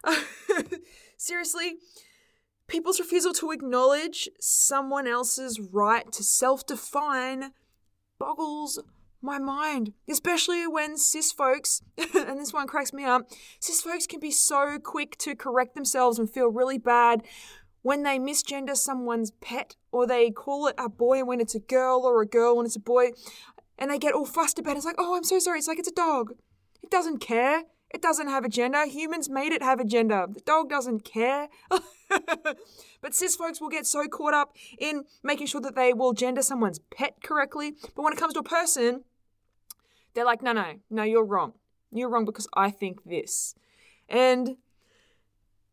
Seriously, 1.16 1.74
people's 2.68 3.00
refusal 3.00 3.32
to 3.32 3.50
acknowledge 3.50 4.28
someone 4.38 5.08
else's 5.08 5.58
right 5.58 6.10
to 6.12 6.22
self 6.22 6.64
define 6.64 7.50
boggles 8.20 8.78
my 9.24 9.38
mind, 9.38 9.92
especially 10.08 10.66
when 10.66 10.96
cis 10.96 11.32
folks, 11.32 11.82
and 11.98 12.38
this 12.38 12.52
one 12.52 12.66
cracks 12.66 12.92
me 12.92 13.04
up, 13.04 13.28
cis 13.58 13.80
folks 13.80 14.06
can 14.06 14.20
be 14.20 14.30
so 14.30 14.78
quick 14.78 15.16
to 15.18 15.34
correct 15.34 15.74
themselves 15.74 16.18
and 16.18 16.30
feel 16.30 16.48
really 16.48 16.78
bad 16.78 17.22
when 17.82 18.02
they 18.02 18.18
misgender 18.18 18.76
someone's 18.76 19.30
pet 19.40 19.76
or 19.92 20.06
they 20.06 20.30
call 20.30 20.66
it 20.66 20.74
a 20.78 20.88
boy 20.88 21.24
when 21.24 21.40
it's 21.40 21.54
a 21.54 21.60
girl 21.60 22.02
or 22.04 22.22
a 22.22 22.26
girl 22.26 22.56
when 22.56 22.66
it's 22.66 22.76
a 22.76 22.80
boy 22.80 23.10
and 23.78 23.90
they 23.90 23.98
get 23.98 24.14
all 24.14 24.24
fussed 24.24 24.58
about 24.58 24.72
it. 24.72 24.76
It's 24.76 24.86
like, 24.86 24.96
oh, 24.98 25.16
I'm 25.16 25.24
so 25.24 25.38
sorry. 25.38 25.58
It's 25.58 25.68
like 25.68 25.78
it's 25.78 25.88
a 25.88 25.92
dog. 25.92 26.32
It 26.82 26.90
doesn't 26.90 27.18
care. 27.18 27.64
It 27.92 28.02
doesn't 28.02 28.28
have 28.28 28.44
a 28.44 28.48
gender. 28.48 28.86
Humans 28.86 29.28
made 29.28 29.52
it 29.52 29.62
have 29.62 29.80
a 29.80 29.84
gender. 29.84 30.26
The 30.28 30.40
dog 30.40 30.68
doesn't 30.68 31.04
care. 31.04 31.48
but 33.00 33.14
cis 33.14 33.36
folks 33.36 33.60
will 33.60 33.68
get 33.68 33.86
so 33.86 34.06
caught 34.08 34.34
up 34.34 34.56
in 34.78 35.04
making 35.22 35.46
sure 35.46 35.60
that 35.60 35.76
they 35.76 35.92
will 35.92 36.12
gender 36.12 36.42
someone's 36.42 36.80
pet 36.90 37.22
correctly. 37.22 37.74
But 37.94 38.02
when 38.02 38.12
it 38.12 38.18
comes 38.18 38.34
to 38.34 38.40
a 38.40 38.44
person, 38.44 39.04
they're 40.14 40.25
like, 40.25 40.42
no, 40.42 40.52
no, 40.52 40.75
no, 40.90 41.02
you're 41.02 41.25
wrong. 41.25 41.54
You're 41.90 42.09
wrong 42.09 42.25
because 42.25 42.49
I 42.54 42.71
think 42.71 43.04
this. 43.04 43.54
And 44.09 44.56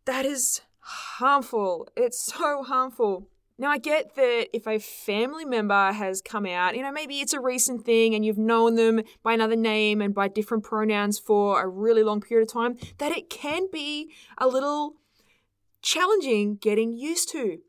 that 0.05 0.25
is 0.25 0.61
harmful. 0.79 1.87
It's 1.95 2.19
so 2.33 2.63
harmful. 2.63 3.27
Now, 3.57 3.69
I 3.69 3.77
get 3.77 4.15
that 4.15 4.47
if 4.53 4.65
a 4.65 4.79
family 4.79 5.45
member 5.45 5.91
has 5.91 6.19
come 6.19 6.47
out, 6.47 6.75
you 6.75 6.81
know, 6.81 6.91
maybe 6.91 7.19
it's 7.19 7.33
a 7.33 7.39
recent 7.39 7.85
thing 7.85 8.15
and 8.15 8.25
you've 8.25 8.37
known 8.37 8.73
them 8.73 9.01
by 9.21 9.33
another 9.33 9.55
name 9.55 10.01
and 10.01 10.15
by 10.15 10.29
different 10.29 10.63
pronouns 10.63 11.19
for 11.19 11.61
a 11.61 11.67
really 11.67 12.01
long 12.01 12.21
period 12.21 12.47
of 12.47 12.51
time, 12.51 12.75
that 12.97 13.11
it 13.11 13.29
can 13.29 13.67
be 13.71 14.11
a 14.39 14.47
little 14.47 14.95
challenging 15.83 16.55
getting 16.55 16.91
used 16.91 17.29
to. 17.33 17.59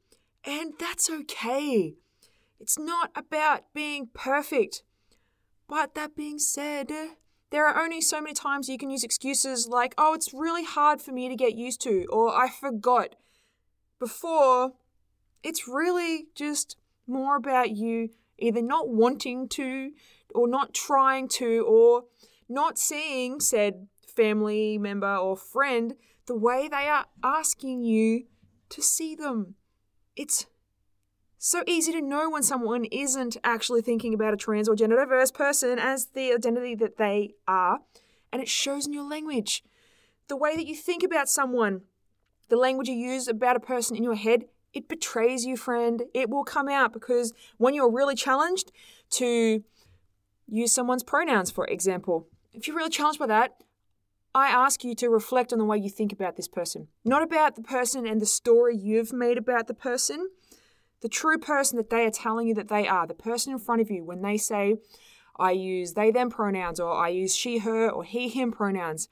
And 0.45 0.73
that's 0.79 1.11
okay. 1.11 1.97
It's 2.59 2.79
not 2.79 3.11
about 3.15 3.75
being 3.75 4.09
perfect. 4.15 4.85
But 5.73 5.95
that 5.95 6.15
being 6.15 6.39
said, 6.39 6.93
there 7.49 7.67
are 7.67 7.83
only 7.83 8.03
so 8.03 8.21
many 8.21 8.35
times 8.35 8.69
you 8.69 8.77
can 8.77 8.91
use 8.91 9.03
excuses 9.03 9.67
like, 9.67 9.95
oh, 9.97 10.13
it's 10.13 10.35
really 10.35 10.65
hard 10.65 11.01
for 11.01 11.13
me 11.13 11.31
to 11.31 11.35
get 11.35 11.55
used 11.55 11.81
to, 11.85 12.05
or 12.11 12.29
I 12.29 12.51
forgot. 12.51 13.17
Before 13.99 14.73
it's 15.43 15.67
really 15.67 16.27
just 16.35 16.77
more 17.07 17.37
about 17.37 17.71
you 17.71 18.11
either 18.37 18.61
not 18.61 18.91
wanting 18.91 19.49
to, 19.49 19.93
or 20.35 20.47
not 20.47 20.75
trying 20.75 21.27
to, 21.29 21.65
or 21.67 22.05
not 22.51 22.79
seeing 22.79 23.41
said 23.41 23.87
family 24.07 24.77
member 24.77 25.17
or 25.17 25.39
friend 25.39 25.95
the 26.27 26.37
way 26.37 26.69
they 26.69 26.87
are 26.87 27.07
asking 27.25 27.83
you 27.83 28.25
to 28.69 28.83
see 28.83 29.15
them. 29.15 29.55
It's 30.17 30.45
so 31.45 31.65
easy 31.67 31.91
to 31.91 32.01
know 32.01 32.31
when 32.31 32.45
someone 32.45 32.85
isn't 32.85 33.37
actually 33.43 33.83
thinking 33.83 34.15
about 34.15 34.33
a 34.33 34.37
trans 34.37 34.69
or 34.69 34.77
gender 34.77 34.97
diverse 34.97 35.33
person 35.33 35.77
as 35.77 36.07
the 36.15 36.33
identity 36.33 36.77
that 36.77 36.99
they 36.99 37.35
are, 37.49 37.81
and 38.33 38.41
it 38.41 38.49
shows 38.49 38.87
in 38.87 38.93
your 38.93 39.09
language. 39.09 39.65
The 40.29 40.37
way 40.37 40.55
that 40.55 40.69
you 40.69 40.77
think 40.77 41.03
about 41.03 41.29
someone, 41.29 41.83
the 42.49 42.57
language 42.57 42.89
you 42.89 42.95
use 42.95 43.27
about 43.27 43.57
a 43.57 43.61
person 43.61 43.97
in 43.97 44.05
your 44.05 44.15
head 44.15 44.45
it 44.73 44.89
betrays 44.89 45.45
you, 45.45 45.57
friend. 45.57 46.05
It 46.15 46.31
will 46.31 46.45
come 46.45 46.69
out 46.69 46.93
because 46.93 47.33
when 47.59 47.75
you're 47.75 47.91
really 47.91 48.15
challenged 48.15 48.73
to 49.11 49.63
use 50.49 50.73
someone's 50.73 51.03
pronouns, 51.03 51.51
for 51.51 51.67
example, 51.67 52.27
if 52.55 52.67
you're 52.67 52.77
really 52.77 52.91
challenged 52.91 53.19
by 53.19 53.27
that, 53.27 53.63
I 54.35 54.49
ask 54.49 54.83
you 54.83 54.95
to 54.95 55.11
reflect 55.11 55.53
on 55.53 55.59
the 55.59 55.65
way 55.67 55.77
you 55.77 55.91
think 55.91 56.13
about 56.13 56.37
this 56.37 56.49
person, 56.49 56.89
not 57.05 57.23
about 57.23 57.55
the 57.55 57.63
person 57.63 58.07
and 58.07 58.21
the 58.21 58.27
story 58.27 58.75
you've 58.75 59.13
made 59.13 59.37
about 59.37 59.67
the 59.67 59.75
person, 59.75 60.31
the 61.03 61.09
true 61.09 61.39
person 61.39 61.77
that 61.77 61.91
they 61.91 62.07
are 62.07 62.11
telling 62.11 62.49
you 62.49 62.55
that 62.55 62.69
they 62.69 62.89
are, 62.89 63.07
the 63.07 63.15
person 63.15 63.53
in 63.53 63.59
front 63.59 63.81
of 63.81 63.91
you 63.91 64.05
when 64.05 64.23
they 64.23 64.37
say, 64.37 64.77
I 65.39 65.51
use 65.53 65.95
they 65.95 66.11
them 66.11 66.31
pronouns 66.31 66.81
or 66.81 66.93
I 66.93 67.09
use 67.09 67.37
she 67.37 67.59
her 67.59 67.91
or 67.91 68.05
he 68.05 68.29
him 68.29 68.53
pronouns. 68.53 69.09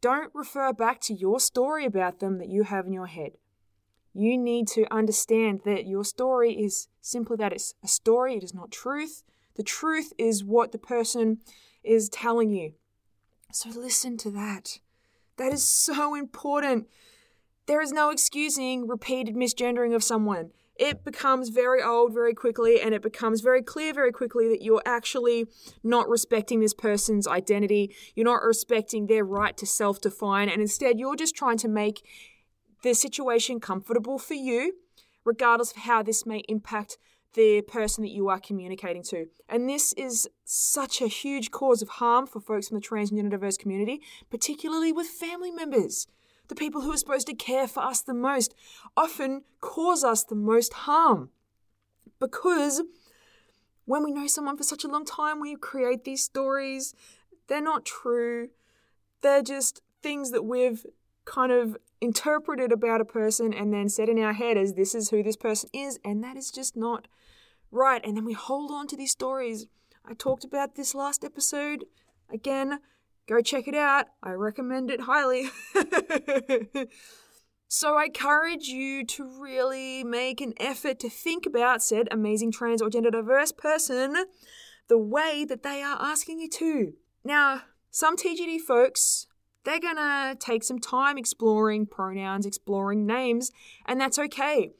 Don't 0.00 0.34
refer 0.34 0.72
back 0.72 1.00
to 1.02 1.14
your 1.14 1.40
story 1.40 1.84
about 1.84 2.20
them 2.20 2.38
that 2.38 2.48
you 2.48 2.64
have 2.64 2.86
in 2.86 2.92
your 2.92 3.06
head 3.06 3.32
you 4.14 4.38
need 4.38 4.68
to 4.68 4.92
understand 4.94 5.62
that 5.64 5.86
your 5.86 6.04
story 6.04 6.54
is 6.54 6.86
simply 7.00 7.36
that 7.36 7.52
it's 7.52 7.74
a 7.82 7.88
story, 7.88 8.36
it 8.36 8.44
is 8.44 8.54
not 8.54 8.70
truth. 8.70 9.24
The 9.56 9.64
truth 9.64 10.12
is 10.16 10.44
what 10.44 10.70
the 10.70 10.78
person 10.78 11.38
is 11.82 12.08
telling 12.08 12.50
you. 12.50 12.74
So 13.52 13.68
listen 13.70 14.16
to 14.18 14.30
that. 14.30 14.78
That 15.36 15.52
is 15.52 15.64
so 15.64 16.14
important. 16.14 16.86
There 17.66 17.80
is 17.80 17.92
no 17.92 18.10
excusing 18.10 18.86
repeated 18.86 19.36
misgendering 19.36 19.94
of 19.94 20.04
someone. 20.04 20.50
It 20.76 21.04
becomes 21.04 21.48
very 21.48 21.82
old 21.82 22.12
very 22.12 22.34
quickly, 22.34 22.80
and 22.80 22.94
it 22.94 23.00
becomes 23.00 23.40
very 23.40 23.62
clear 23.62 23.94
very 23.94 24.12
quickly 24.12 24.48
that 24.48 24.60
you're 24.60 24.82
actually 24.84 25.46
not 25.82 26.08
respecting 26.08 26.60
this 26.60 26.74
person's 26.74 27.26
identity. 27.26 27.94
You're 28.14 28.24
not 28.24 28.42
respecting 28.42 29.06
their 29.06 29.24
right 29.24 29.56
to 29.56 29.66
self 29.66 30.00
define, 30.00 30.48
and 30.48 30.60
instead, 30.60 30.98
you're 30.98 31.16
just 31.16 31.34
trying 31.34 31.58
to 31.58 31.68
make 31.68 32.02
the 32.82 32.92
situation 32.92 33.60
comfortable 33.60 34.18
for 34.18 34.34
you, 34.34 34.74
regardless 35.24 35.70
of 35.70 35.78
how 35.78 36.02
this 36.02 36.26
may 36.26 36.42
impact 36.48 36.98
the 37.32 37.62
person 37.62 38.02
that 38.02 38.12
you 38.12 38.28
are 38.28 38.38
communicating 38.38 39.02
to. 39.04 39.26
And 39.48 39.68
this 39.68 39.92
is 39.94 40.28
such 40.44 41.00
a 41.00 41.06
huge 41.06 41.50
cause 41.50 41.82
of 41.82 41.88
harm 41.88 42.26
for 42.26 42.40
folks 42.40 42.68
from 42.68 42.78
the 42.78 42.86
transgender 42.86 43.30
diverse 43.30 43.56
community, 43.56 44.00
particularly 44.30 44.92
with 44.92 45.06
family 45.06 45.50
members. 45.50 46.08
The 46.48 46.54
people 46.54 46.82
who 46.82 46.92
are 46.92 46.96
supposed 46.96 47.26
to 47.28 47.34
care 47.34 47.66
for 47.66 47.82
us 47.82 48.02
the 48.02 48.14
most 48.14 48.54
often 48.96 49.42
cause 49.60 50.04
us 50.04 50.24
the 50.24 50.34
most 50.34 50.72
harm. 50.72 51.30
Because 52.20 52.82
when 53.86 54.04
we 54.04 54.12
know 54.12 54.26
someone 54.26 54.56
for 54.56 54.62
such 54.62 54.84
a 54.84 54.88
long 54.88 55.04
time, 55.04 55.40
we 55.40 55.56
create 55.56 56.04
these 56.04 56.22
stories. 56.22 56.94
They're 57.48 57.60
not 57.62 57.84
true. 57.84 58.48
They're 59.22 59.42
just 59.42 59.80
things 60.02 60.30
that 60.32 60.44
we've 60.44 60.84
kind 61.24 61.52
of 61.52 61.76
interpreted 62.00 62.72
about 62.72 63.00
a 63.00 63.04
person 63.04 63.54
and 63.54 63.72
then 63.72 63.88
said 63.88 64.08
in 64.08 64.18
our 64.18 64.34
head 64.34 64.58
as 64.58 64.74
this 64.74 64.94
is 64.94 65.10
who 65.10 65.22
this 65.22 65.36
person 65.36 65.70
is, 65.72 65.98
and 66.04 66.22
that 66.22 66.36
is 66.36 66.50
just 66.50 66.76
not 66.76 67.08
right. 67.70 68.04
And 68.04 68.16
then 68.16 68.24
we 68.24 68.34
hold 68.34 68.70
on 68.70 68.86
to 68.88 68.96
these 68.96 69.12
stories. 69.12 69.66
I 70.04 70.12
talked 70.12 70.44
about 70.44 70.74
this 70.74 70.94
last 70.94 71.24
episode. 71.24 71.86
Again, 72.30 72.80
go 73.28 73.40
check 73.40 73.68
it 73.68 73.74
out. 73.74 74.06
I 74.22 74.32
recommend 74.32 74.90
it 74.90 75.02
highly. 75.02 75.50
so 77.68 77.96
I 77.96 78.04
encourage 78.04 78.68
you 78.68 79.04
to 79.06 79.24
really 79.40 80.04
make 80.04 80.40
an 80.40 80.54
effort 80.58 80.98
to 81.00 81.10
think 81.10 81.46
about 81.46 81.82
said 81.82 82.08
amazing 82.10 82.52
trans 82.52 82.82
or 82.82 82.90
gender 82.90 83.10
diverse 83.10 83.52
person 83.52 84.16
the 84.88 84.98
way 84.98 85.44
that 85.48 85.62
they 85.62 85.82
are 85.82 85.96
asking 86.00 86.40
you 86.40 86.48
to. 86.50 86.92
Now, 87.24 87.62
some 87.90 88.16
TGD 88.16 88.60
folks 88.60 89.26
they're 89.64 89.80
to 89.96 90.36
take 90.38 90.62
some 90.62 90.78
time 90.78 91.18
exploring 91.18 91.86
pronouns, 91.86 92.46
exploring 92.46 93.06
names, 93.06 93.50
and 93.86 94.00
that's 94.00 94.18
okay. 94.18 94.72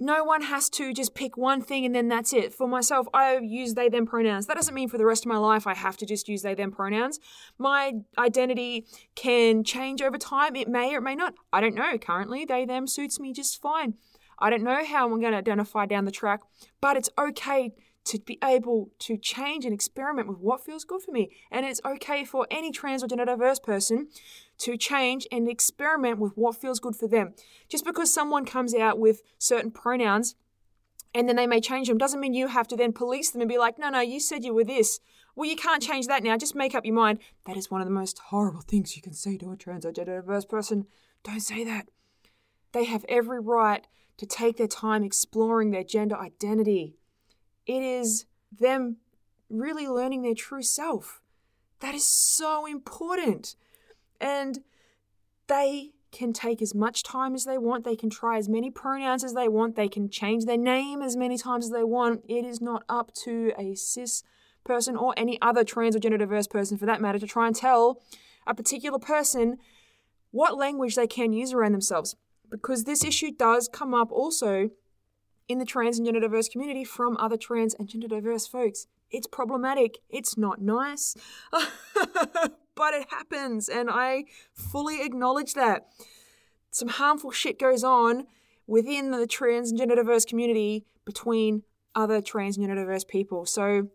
No 0.00 0.22
one 0.22 0.42
has 0.42 0.70
to 0.70 0.92
just 0.92 1.14
pick 1.14 1.36
one 1.36 1.60
thing 1.60 1.84
and 1.84 1.94
then 1.94 2.08
that's 2.08 2.32
it. 2.32 2.54
For 2.54 2.68
myself, 2.68 3.08
I 3.12 3.38
use 3.38 3.74
they 3.74 3.88
them 3.88 4.06
pronouns. 4.06 4.46
That 4.46 4.56
doesn't 4.56 4.74
mean 4.74 4.88
for 4.88 4.96
the 4.98 5.06
rest 5.06 5.24
of 5.24 5.28
my 5.28 5.38
life 5.38 5.66
I 5.66 5.74
have 5.74 5.96
to 5.98 6.06
just 6.06 6.28
use 6.28 6.42
they 6.42 6.54
them 6.54 6.70
pronouns. 6.70 7.18
My 7.58 7.94
identity 8.16 8.86
can 9.16 9.64
change 9.64 10.00
over 10.00 10.16
time. 10.16 10.54
It 10.54 10.68
may 10.68 10.94
or 10.94 10.98
it 10.98 11.02
may 11.02 11.16
not. 11.16 11.34
I 11.52 11.60
don't 11.60 11.74
know. 11.74 11.98
Currently, 11.98 12.44
they 12.44 12.64
them 12.64 12.86
suits 12.86 13.18
me 13.18 13.32
just 13.32 13.60
fine. 13.60 13.94
I 14.38 14.50
don't 14.50 14.62
know 14.62 14.84
how 14.84 15.06
I'm 15.06 15.20
going 15.20 15.32
to 15.32 15.38
identify 15.38 15.86
down 15.86 16.04
the 16.04 16.12
track, 16.12 16.42
but 16.80 16.96
it's 16.96 17.10
okay 17.18 17.72
to 18.08 18.18
be 18.18 18.38
able 18.42 18.90
to 18.98 19.18
change 19.18 19.64
and 19.64 19.74
experiment 19.74 20.28
with 20.28 20.38
what 20.38 20.64
feels 20.64 20.84
good 20.84 21.02
for 21.02 21.12
me. 21.12 21.30
And 21.50 21.66
it's 21.66 21.80
okay 21.84 22.24
for 22.24 22.46
any 22.50 22.72
trans 22.72 23.04
or 23.04 23.06
gender 23.06 23.26
diverse 23.26 23.58
person 23.58 24.08
to 24.58 24.76
change 24.78 25.26
and 25.30 25.48
experiment 25.48 26.18
with 26.18 26.32
what 26.34 26.56
feels 26.56 26.80
good 26.80 26.96
for 26.96 27.06
them. 27.06 27.34
Just 27.68 27.84
because 27.84 28.12
someone 28.12 28.46
comes 28.46 28.74
out 28.74 28.98
with 28.98 29.22
certain 29.38 29.70
pronouns 29.70 30.34
and 31.14 31.28
then 31.28 31.36
they 31.36 31.46
may 31.46 31.60
change 31.60 31.88
them 31.88 31.98
doesn't 31.98 32.20
mean 32.20 32.32
you 32.32 32.48
have 32.48 32.68
to 32.68 32.76
then 32.76 32.92
police 32.92 33.30
them 33.30 33.42
and 33.42 33.48
be 33.48 33.58
like, 33.58 33.78
no, 33.78 33.90
no, 33.90 34.00
you 34.00 34.20
said 34.20 34.42
you 34.42 34.54
were 34.54 34.64
this. 34.64 35.00
Well, 35.36 35.48
you 35.48 35.56
can't 35.56 35.82
change 35.82 36.06
that 36.06 36.24
now. 36.24 36.36
Just 36.36 36.54
make 36.54 36.74
up 36.74 36.86
your 36.86 36.94
mind. 36.94 37.18
That 37.44 37.56
is 37.56 37.70
one 37.70 37.82
of 37.82 37.86
the 37.86 37.94
most 37.94 38.18
horrible 38.18 38.62
things 38.62 38.96
you 38.96 39.02
can 39.02 39.12
say 39.12 39.36
to 39.36 39.52
a 39.52 39.56
trans 39.56 39.84
or 39.84 39.92
gender 39.92 40.20
diverse 40.20 40.46
person. 40.46 40.86
Don't 41.24 41.40
say 41.40 41.62
that. 41.64 41.88
They 42.72 42.84
have 42.84 43.04
every 43.08 43.40
right 43.40 43.86
to 44.16 44.26
take 44.26 44.56
their 44.56 44.66
time 44.66 45.04
exploring 45.04 45.70
their 45.70 45.84
gender 45.84 46.16
identity. 46.16 46.96
It 47.68 47.82
is 47.82 48.24
them 48.50 48.96
really 49.48 49.86
learning 49.86 50.22
their 50.22 50.34
true 50.34 50.62
self. 50.62 51.20
That 51.80 51.94
is 51.94 52.04
so 52.04 52.66
important. 52.66 53.54
And 54.20 54.60
they 55.46 55.92
can 56.10 56.32
take 56.32 56.62
as 56.62 56.74
much 56.74 57.02
time 57.02 57.34
as 57.34 57.44
they 57.44 57.58
want. 57.58 57.84
They 57.84 57.94
can 57.94 58.10
try 58.10 58.38
as 58.38 58.48
many 58.48 58.70
pronouns 58.70 59.22
as 59.22 59.34
they 59.34 59.48
want. 59.48 59.76
They 59.76 59.88
can 59.88 60.08
change 60.08 60.46
their 60.46 60.56
name 60.56 61.02
as 61.02 61.16
many 61.16 61.36
times 61.36 61.66
as 61.66 61.70
they 61.70 61.84
want. 61.84 62.24
It 62.26 62.44
is 62.44 62.60
not 62.60 62.82
up 62.88 63.12
to 63.24 63.52
a 63.58 63.74
cis 63.74 64.24
person 64.64 64.96
or 64.96 65.14
any 65.16 65.40
other 65.40 65.64
trans 65.64 65.94
or 65.94 65.98
gender 65.98 66.18
diverse 66.18 66.46
person 66.46 66.78
for 66.78 66.86
that 66.86 67.00
matter 67.00 67.18
to 67.18 67.26
try 67.26 67.46
and 67.46 67.54
tell 67.54 68.02
a 68.46 68.54
particular 68.54 68.98
person 68.98 69.58
what 70.30 70.56
language 70.56 70.94
they 70.94 71.06
can 71.06 71.32
use 71.32 71.52
around 71.52 71.72
themselves. 71.72 72.16
Because 72.50 72.84
this 72.84 73.04
issue 73.04 73.30
does 73.30 73.68
come 73.68 73.92
up 73.92 74.10
also 74.10 74.70
in 75.48 75.58
the 75.58 75.64
trans 75.64 75.98
and 75.98 76.06
gender 76.06 76.20
diverse 76.20 76.48
community 76.48 76.84
from 76.84 77.16
other 77.16 77.36
trans 77.36 77.74
and 77.74 77.88
gender 77.88 78.08
diverse 78.08 78.46
folks. 78.46 78.86
It's 79.10 79.26
problematic. 79.26 79.98
It's 80.10 80.36
not 80.36 80.60
nice. 80.60 81.16
but 82.74 82.94
it 82.94 83.08
happens, 83.10 83.68
and 83.68 83.88
I 83.90 84.24
fully 84.54 85.02
acknowledge 85.02 85.54
that. 85.54 85.88
Some 86.70 86.88
harmful 86.88 87.32
shit 87.32 87.58
goes 87.58 87.82
on 87.82 88.26
within 88.66 89.10
the 89.10 89.26
trans 89.26 89.70
and 89.70 89.78
gender 89.78 89.96
diverse 89.96 90.24
community 90.24 90.84
between 91.04 91.62
other 91.94 92.20
trans 92.20 92.56
and 92.56 92.66
gender 92.66 92.80
diverse 92.80 93.02
people. 93.02 93.46
So 93.46 93.88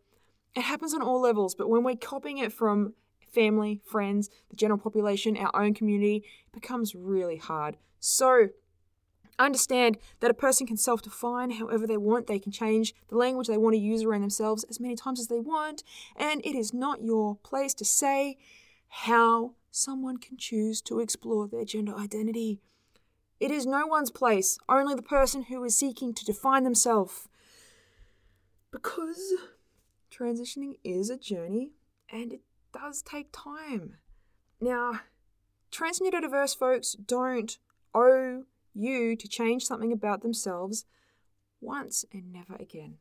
it 0.56 0.62
happens 0.64 0.94
on 0.94 1.02
all 1.02 1.22
levels, 1.22 1.56
but 1.56 1.70
when 1.70 1.84
we're 1.84 1.96
copying 1.96 2.40
it 2.40 2.52
from 2.52 2.94
family, 3.32 3.80
friends, 3.86 4.30
the 4.50 4.56
general 4.56 4.80
population, 4.80 5.38
our 5.38 5.56
own 5.56 5.74
community, 5.74 6.26
it 6.48 6.52
becomes 6.54 6.94
really 6.94 7.38
hard. 7.38 7.78
So 8.00 8.50
understand 9.40 9.98
that 10.20 10.32
a 10.32 10.36
person 10.36 10.68
can 10.68 10.78
self 10.78 11.02
define 11.02 11.52
however 11.52 11.88
they 11.88 11.98
want. 11.98 12.28
They 12.28 12.40
can 12.40 12.52
change 12.52 12.94
the 13.08 13.18
language 13.18 13.48
they 13.48 13.58
want 13.58 13.74
to 13.76 13.80
use 13.80 14.04
around 14.04 14.22
themselves 14.22 14.64
as 14.66 14.80
many 14.80 14.96
times 14.96 15.20
as 15.20 15.28
they 15.28 15.40
want. 15.40 15.84
And 16.16 16.46
it 16.46 16.56
is 16.56 16.74
not 16.74 17.04
your 17.04 17.38
place 17.38 17.74
to 17.76 17.86
say 17.86 18.38
how 18.88 19.54
someone 19.72 20.18
can 20.18 20.38
choose 20.38 20.82
to 20.84 21.00
explore 21.00 21.48
their 21.48 21.66
gender 21.66 21.96
identity. 21.96 22.60
It 23.40 23.52
is 23.52 23.66
no 23.66 23.88
one's 23.88 24.12
place, 24.12 24.58
only 24.70 24.96
the 24.96 25.02
person 25.02 25.44
who 25.44 25.64
is 25.64 25.78
seeking 25.78 26.14
to 26.14 26.24
define 26.24 26.64
themselves. 26.64 27.28
Because 28.72 29.34
transitioning 30.12 30.76
is 30.84 31.10
a 31.10 31.18
journey 31.18 31.72
and 32.12 32.34
it 32.34 32.42
does 32.74 33.02
take 33.02 33.30
time. 33.32 33.98
Now, 34.62 35.02
trans 35.72 36.00
and 36.00 36.12
diverse 36.12 36.54
folks 36.54 36.94
don't 36.94 37.58
owe 37.94 38.46
you 38.74 39.16
to 39.16 39.28
change 39.28 39.66
something 39.66 39.92
about 39.92 40.22
themselves 40.22 40.86
once 41.62 42.06
and 42.12 42.32
never 42.32 42.56
again. 42.56 42.96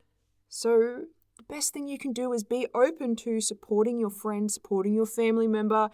So, 0.49 1.05
the 1.37 1.43
best 1.43 1.73
thing 1.73 1.87
you 1.87 1.97
can 1.97 2.13
do 2.13 2.31
is 2.31 2.43
be 2.43 2.67
open 2.75 3.15
to 3.17 3.41
supporting 3.41 3.99
your 3.99 4.11
friend, 4.11 4.51
supporting 4.51 4.93
your 4.93 5.05
family 5.05 5.47
member, 5.47 5.89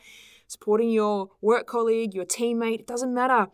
supporting 0.47 0.89
your 0.89 1.29
work 1.41 1.65
colleague, 1.65 2.13
your 2.13 2.25
teammate. 2.25 2.79
It 2.79 2.87
doesn't 2.87 3.13
matter. 3.13 3.47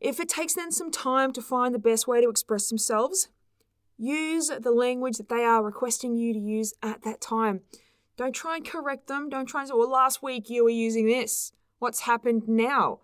If 0.00 0.20
it 0.20 0.28
takes 0.28 0.54
them 0.54 0.70
some 0.70 0.90
time 0.90 1.32
to 1.32 1.40
find 1.40 1.74
the 1.74 1.78
best 1.78 2.06
way 2.06 2.20
to 2.20 2.28
express 2.28 2.68
themselves, 2.68 3.28
use 3.96 4.50
the 4.60 4.72
language 4.72 5.16
that 5.16 5.30
they 5.30 5.42
are 5.42 5.62
requesting 5.62 6.16
you 6.16 6.34
to 6.34 6.38
use 6.38 6.74
at 6.82 7.02
that 7.02 7.20
time. 7.20 7.62
Don't 8.16 8.34
try 8.34 8.56
and 8.56 8.68
correct 8.68 9.08
them. 9.08 9.28
Don't 9.28 9.46
try 9.46 9.62
and 9.62 9.68
say, 9.68 9.74
well, 9.74 9.90
last 9.90 10.22
week 10.22 10.48
you 10.50 10.64
were 10.64 10.70
using 10.70 11.06
this. 11.06 11.52
What's 11.78 12.00
happened 12.00 12.46
now? 12.46 13.00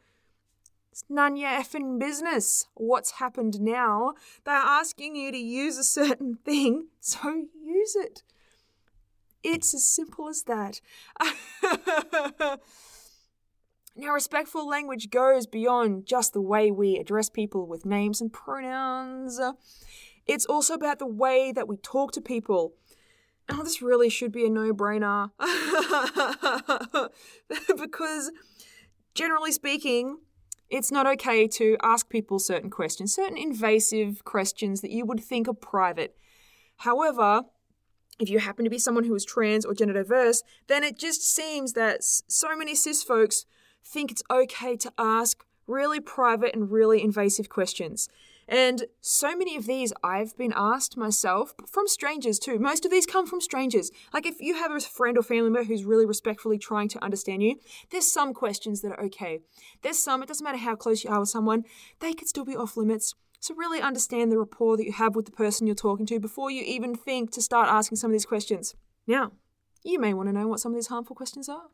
It's 0.92 1.04
none 1.08 1.37
your 1.38 1.49
effing 1.49 1.99
business 1.99 2.66
what's 2.75 3.12
happened 3.12 3.62
now. 3.62 4.12
They're 4.44 4.54
asking 4.54 5.16
you 5.16 5.32
to 5.32 5.38
use 5.38 5.78
a 5.78 5.84
certain 5.84 6.34
thing, 6.44 6.88
so 7.00 7.46
use 7.64 7.96
it. 7.96 8.22
It's 9.42 9.72
as 9.72 9.87
simple 9.88 10.28
as 10.28 10.42
that. 10.42 10.82
now, 13.96 14.12
respectful 14.12 14.68
language 14.68 15.08
goes 15.08 15.46
beyond 15.46 16.04
just 16.04 16.34
the 16.34 16.42
way 16.42 16.70
we 16.70 16.99
address 16.99 17.30
people 17.30 17.66
with 17.66 17.87
names 17.87 18.20
and 18.20 18.30
pronouns. 18.30 19.40
It's 20.26 20.44
also 20.44 20.75
about 20.75 20.99
the 20.99 21.06
way 21.06 21.52
that 21.52 21.66
we 21.66 21.78
talk 21.78 22.12
to 22.12 22.20
people. 22.20 22.75
Oh, 23.49 23.62
this 23.64 23.80
really 23.80 24.11
should 24.11 24.30
be 24.30 24.44
a 24.44 24.50
no 24.50 24.75
brainer. 24.75 25.30
because, 27.80 28.30
generally 29.14 29.52
speaking, 29.52 30.18
it's 30.73 30.91
not 30.91 31.07
okay 31.07 31.47
to 31.47 31.76
ask 31.83 32.09
people 32.09 32.38
certain 32.38 32.71
questions, 32.71 33.14
certain 33.14 33.37
invasive 33.37 34.25
questions 34.25 34.81
that 34.81 34.91
you 34.91 35.05
would 35.05 35.21
think 35.21 35.47
are 35.47 35.52
private. 35.52 36.17
However, 36.79 37.43
if 38.19 38.31
you 38.31 38.38
happen 38.38 38.64
to 38.64 38.71
be 38.71 38.79
someone 38.79 39.05
who 39.05 39.14
is 39.14 39.25
trans 39.25 39.67
or 39.67 39.75
gender 39.75 39.93
diverse, 39.93 40.43
then 40.69 40.83
it 40.83 40.99
just 40.99 41.23
seems 41.23 41.75
that 41.75 42.02
so 42.02 42.57
many 42.57 42.75
cis 42.75 43.02
folks 43.02 43.45
think 43.85 44.11
it's 44.11 44.23
okay 44.31 44.75
to 44.76 44.91
ask 44.97 45.45
really 45.67 46.00
private 46.00 46.55
and 46.55 46.71
really 46.71 47.02
invasive 47.02 47.50
questions. 47.50 48.09
And 48.49 48.84
so 49.00 49.37
many 49.37 49.56
of 49.56 49.66
these 49.66 49.92
I've 50.02 50.37
been 50.37 50.52
asked 50.54 50.96
myself 50.96 51.54
from 51.68 51.87
strangers 51.87 52.38
too. 52.38 52.58
Most 52.58 52.84
of 52.84 52.90
these 52.90 53.06
come 53.06 53.26
from 53.26 53.40
strangers. 53.40 53.90
Like 54.12 54.26
if 54.26 54.40
you 54.40 54.54
have 54.54 54.70
a 54.70 54.80
friend 54.80 55.16
or 55.16 55.22
family 55.22 55.50
member 55.50 55.64
who's 55.64 55.85
really 55.85 56.07
respectfully 56.07 56.59
trying 56.59 56.88
to 56.88 57.02
understand 57.02 57.42
you, 57.42 57.57
there's 57.90 58.11
some 58.11 58.35
questions 58.35 58.83
that 58.83 58.92
are 58.92 59.05
okay. 59.05 59.40
There's 59.83 59.98
some, 59.98 60.22
it 60.22 60.28
doesn't 60.28 60.44
matter 60.44 60.59
how 60.59 60.76
close 60.76 61.05
you 61.05 61.11
are 61.11 61.20
with 61.20 61.28
someone, 61.28 61.64
they 62.00 62.12
could 62.12 62.28
still 62.28 62.44
be 62.44 62.57
off 62.57 62.76
limits. 62.76 63.14
So 63.40 63.55
really 63.55 63.81
understand 63.81 64.31
the 64.31 64.38
rapport 64.38 64.76
that 64.76 64.85
you 64.85 64.92
have 64.92 65.16
with 65.16 65.26
the 65.26 65.33
person 65.33 65.66
you're 65.66 65.74
talking 65.74 66.07
to 66.07 66.20
before 66.20 66.50
you 66.50 66.62
even 66.62 66.94
think 66.94 67.33
to 67.33 67.42
start 67.42 67.68
asking 67.68 67.96
some 67.96 68.11
of 68.11 68.12
these 68.12 68.26
questions. 68.26 68.76
Now, 69.07 69.33
you 69.83 69.98
may 69.98 70.14
want 70.14 70.28
to 70.28 70.33
know 70.33 70.46
what 70.46 70.61
some 70.61 70.72
of 70.72 70.76
these 70.76 70.87
harmful 70.87 71.16
questions 71.16 71.48
are. 71.48 71.64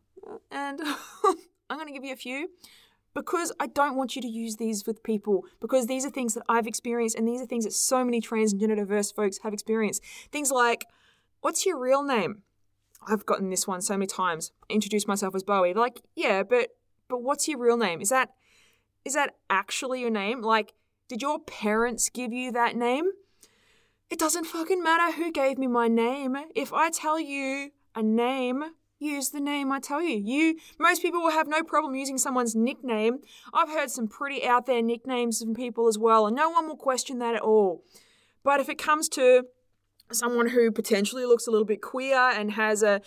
And 0.51 0.81
I'm 1.71 1.77
going 1.77 1.89
to 1.89 1.93
give 1.93 2.05
you 2.05 2.13
a 2.13 2.17
few 2.17 2.49
because 3.19 3.51
I 3.59 3.67
don't 3.67 3.97
want 3.97 4.15
you 4.15 4.23
to 4.23 4.29
use 4.29 4.57
these 4.57 4.87
with 4.87 5.03
people 5.03 5.45
because 5.61 5.89
these 5.89 6.07
are 6.07 6.11
things 6.11 6.35
that 6.35 6.45
I've 6.49 6.69
experienced 6.69 7.19
and 7.19 7.27
these 7.27 7.41
are 7.41 7.47
things 7.47 7.65
that 7.65 7.73
so 7.73 8.05
many 8.05 8.21
trans 8.21 8.53
and 8.53 8.61
gender 8.61 8.77
diverse 8.77 9.11
folks 9.11 9.39
have 9.43 9.53
experienced. 9.53 10.05
Things 10.31 10.53
like, 10.53 10.87
what's 11.41 11.67
your 11.67 11.81
real 11.81 12.05
name? 12.05 12.43
I've 13.09 13.27
gotten 13.27 13.51
this 13.51 13.67
one 13.67 13.81
so 13.81 13.95
many 13.95 14.07
times. 14.07 14.53
Introduce 14.69 15.09
myself 15.09 15.35
as 15.35 15.43
Bowie. 15.43 15.75
like, 15.75 16.01
yeah, 16.15 16.45
but 16.45 16.69
but 17.09 17.21
what's 17.21 17.49
your 17.49 17.59
real 17.59 17.77
name? 17.77 18.01
Is 18.01 18.11
that 18.11 18.31
is 19.05 19.15
that 19.15 19.35
actually 19.51 20.01
your 20.01 20.11
name? 20.11 20.41
Like, 20.41 20.75
did 21.09 21.21
your 21.21 21.41
parents 21.41 22.11
give 22.11 22.33
you 22.33 22.53
that 22.53 22.77
name? 22.77 23.11
It 24.11 24.21
doesn't 24.21 24.45
fucking 24.45 24.81
matter 24.81 25.17
who 25.17 25.33
gave 25.33 25.59
me 25.59 25.67
my 25.67 25.89
name. 25.89 26.37
If 26.55 26.73
I 26.73 26.91
tell 26.91 27.19
you 27.19 27.73
a 27.97 28.03
name 28.03 28.63
use 28.99 29.31
the 29.31 29.41
name 29.41 29.73
I 29.73 29.81
tell 29.81 30.03
you. 30.03 30.17
You 30.17 30.57
most 30.79 31.03
people 31.03 31.23
will 31.23 31.31
have 31.31 31.49
no 31.49 31.63
problem 31.63 31.95
using 31.95 32.19
someone's 32.19 32.55
nickname. 32.55 33.19
I've 33.53 33.69
heard 33.69 33.91
some 33.91 34.09
pretty 34.09 34.47
out 34.47 34.67
there 34.67 34.83
nicknames 34.83 35.43
from 35.43 35.55
people 35.55 35.89
as 35.89 35.99
well, 35.99 36.27
and 36.27 36.37
no 36.37 36.51
one 36.51 36.67
will 36.67 36.77
question 36.77 37.19
that 37.19 37.35
at 37.35 37.43
all. 37.43 37.85
But 38.43 38.61
if 38.61 38.69
it 38.69 38.79
comes 38.79 39.09
to 39.11 39.45
someone 40.13 40.49
who 40.49 40.71
potentially 40.71 41.27
looks 41.27 41.47
a 41.47 41.51
little 41.51 41.67
bit 41.67 41.83
queer 41.83 42.17
and 42.17 42.53
has 42.53 42.83
a 42.83 43.01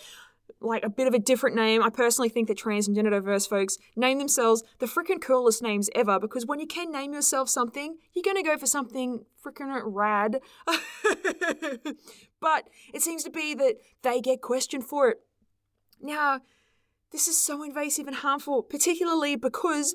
like 0.60 0.84
a 0.84 0.88
bit 0.88 1.08
of 1.08 1.14
a 1.14 1.18
different 1.18 1.56
name. 1.56 1.82
I 1.82 1.90
personally 1.90 2.28
think 2.28 2.48
that 2.48 2.56
trans 2.56 2.86
and 2.86 2.94
gender 2.94 3.10
diverse 3.10 3.46
folks 3.46 3.78
name 3.96 4.18
themselves 4.18 4.62
the 4.78 4.86
freaking 4.86 5.20
coolest 5.20 5.62
names 5.62 5.90
ever 5.94 6.20
because 6.20 6.46
when 6.46 6.60
you 6.60 6.66
can 6.66 6.92
name 6.92 7.12
yourself 7.12 7.48
something, 7.48 7.96
you're 8.12 8.22
going 8.22 8.36
to 8.36 8.42
go 8.42 8.56
for 8.56 8.66
something 8.66 9.24
freaking 9.44 9.80
rad. 9.84 10.40
but 12.40 12.68
it 12.92 13.02
seems 13.02 13.24
to 13.24 13.30
be 13.30 13.54
that 13.54 13.76
they 14.02 14.20
get 14.20 14.40
questioned 14.40 14.84
for 14.84 15.08
it. 15.10 15.20
Now, 16.02 16.40
this 17.12 17.28
is 17.28 17.38
so 17.38 17.62
invasive 17.62 18.06
and 18.08 18.16
harmful, 18.16 18.62
particularly 18.62 19.36
because 19.36 19.94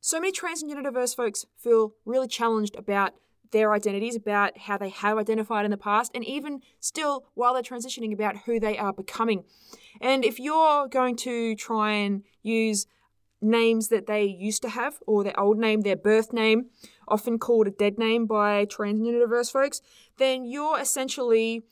so 0.00 0.18
many 0.18 0.32
trans 0.32 0.62
and 0.62 0.70
gender 0.70 0.88
diverse 0.88 1.12
folks 1.12 1.44
feel 1.56 1.92
really 2.06 2.28
challenged 2.28 2.74
about 2.76 3.12
their 3.50 3.72
identities, 3.72 4.14
about 4.14 4.56
how 4.58 4.78
they 4.78 4.90
have 4.90 5.18
identified 5.18 5.64
in 5.64 5.70
the 5.70 5.76
past, 5.76 6.10
and 6.14 6.24
even 6.24 6.60
still 6.80 7.26
while 7.34 7.52
they're 7.52 7.62
transitioning 7.62 8.12
about 8.12 8.36
who 8.46 8.60
they 8.60 8.78
are 8.78 8.92
becoming. 8.92 9.44
And 10.00 10.24
if 10.24 10.38
you're 10.38 10.88
going 10.88 11.16
to 11.16 11.54
try 11.56 11.92
and 11.92 12.22
use 12.42 12.86
names 13.40 13.88
that 13.88 14.06
they 14.06 14.24
used 14.24 14.62
to 14.62 14.68
have, 14.68 14.98
or 15.06 15.24
their 15.24 15.38
old 15.38 15.58
name, 15.58 15.80
their 15.80 15.96
birth 15.96 16.32
name, 16.32 16.66
often 17.06 17.38
called 17.38 17.66
a 17.66 17.70
dead 17.70 17.98
name 17.98 18.26
by 18.26 18.64
trans 18.64 18.98
and 18.98 19.06
gender 19.06 19.20
diverse 19.20 19.50
folks, 19.50 19.80
then 20.18 20.44
you're 20.44 20.78
essentially 20.78 21.62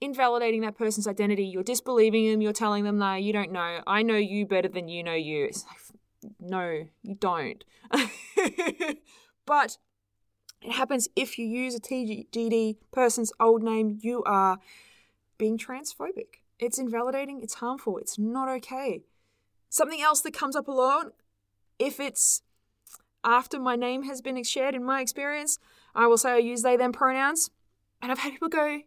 invalidating 0.00 0.62
that 0.62 0.76
person's 0.76 1.06
identity. 1.06 1.44
You're 1.44 1.62
disbelieving 1.62 2.30
them. 2.30 2.40
You're 2.40 2.52
telling 2.52 2.84
them, 2.84 2.98
no, 2.98 3.14
you 3.14 3.32
don't 3.32 3.52
know. 3.52 3.82
I 3.86 4.02
know 4.02 4.16
you 4.16 4.46
better 4.46 4.68
than 4.68 4.88
you 4.88 5.02
know 5.02 5.14
you. 5.14 5.46
It's 5.46 5.64
like, 5.64 6.32
no, 6.38 6.84
you 7.02 7.14
don't. 7.14 7.64
but 9.46 9.78
it 10.62 10.72
happens 10.72 11.08
if 11.16 11.38
you 11.38 11.46
use 11.46 11.74
a 11.74 11.80
TGD 11.80 12.76
person's 12.92 13.32
old 13.40 13.62
name, 13.62 13.98
you 14.00 14.22
are 14.24 14.58
being 15.38 15.58
transphobic. 15.58 16.40
It's 16.58 16.78
invalidating, 16.78 17.40
it's 17.42 17.54
harmful, 17.54 17.96
it's 17.96 18.18
not 18.18 18.48
okay. 18.48 19.04
Something 19.70 20.02
else 20.02 20.20
that 20.20 20.34
comes 20.34 20.54
up 20.54 20.68
a 20.68 20.72
lot, 20.72 21.12
if 21.78 21.98
it's 21.98 22.42
after 23.24 23.58
my 23.58 23.76
name 23.76 24.02
has 24.02 24.20
been 24.20 24.42
shared 24.44 24.74
in 24.74 24.84
my 24.84 25.00
experience, 25.00 25.58
I 25.94 26.06
will 26.06 26.18
say 26.18 26.32
I 26.32 26.38
use 26.38 26.62
they 26.62 26.76
them 26.76 26.92
pronouns. 26.92 27.50
And 28.02 28.10
I've 28.10 28.18
had 28.18 28.32
people 28.32 28.48
go, 28.48 28.80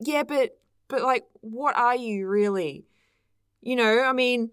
yeah, 0.00 0.22
but 0.22 0.58
but 0.88 1.02
like 1.02 1.24
what 1.40 1.76
are 1.76 1.96
you 1.96 2.26
really? 2.28 2.86
You 3.60 3.76
know, 3.76 4.02
I 4.02 4.12
mean, 4.12 4.50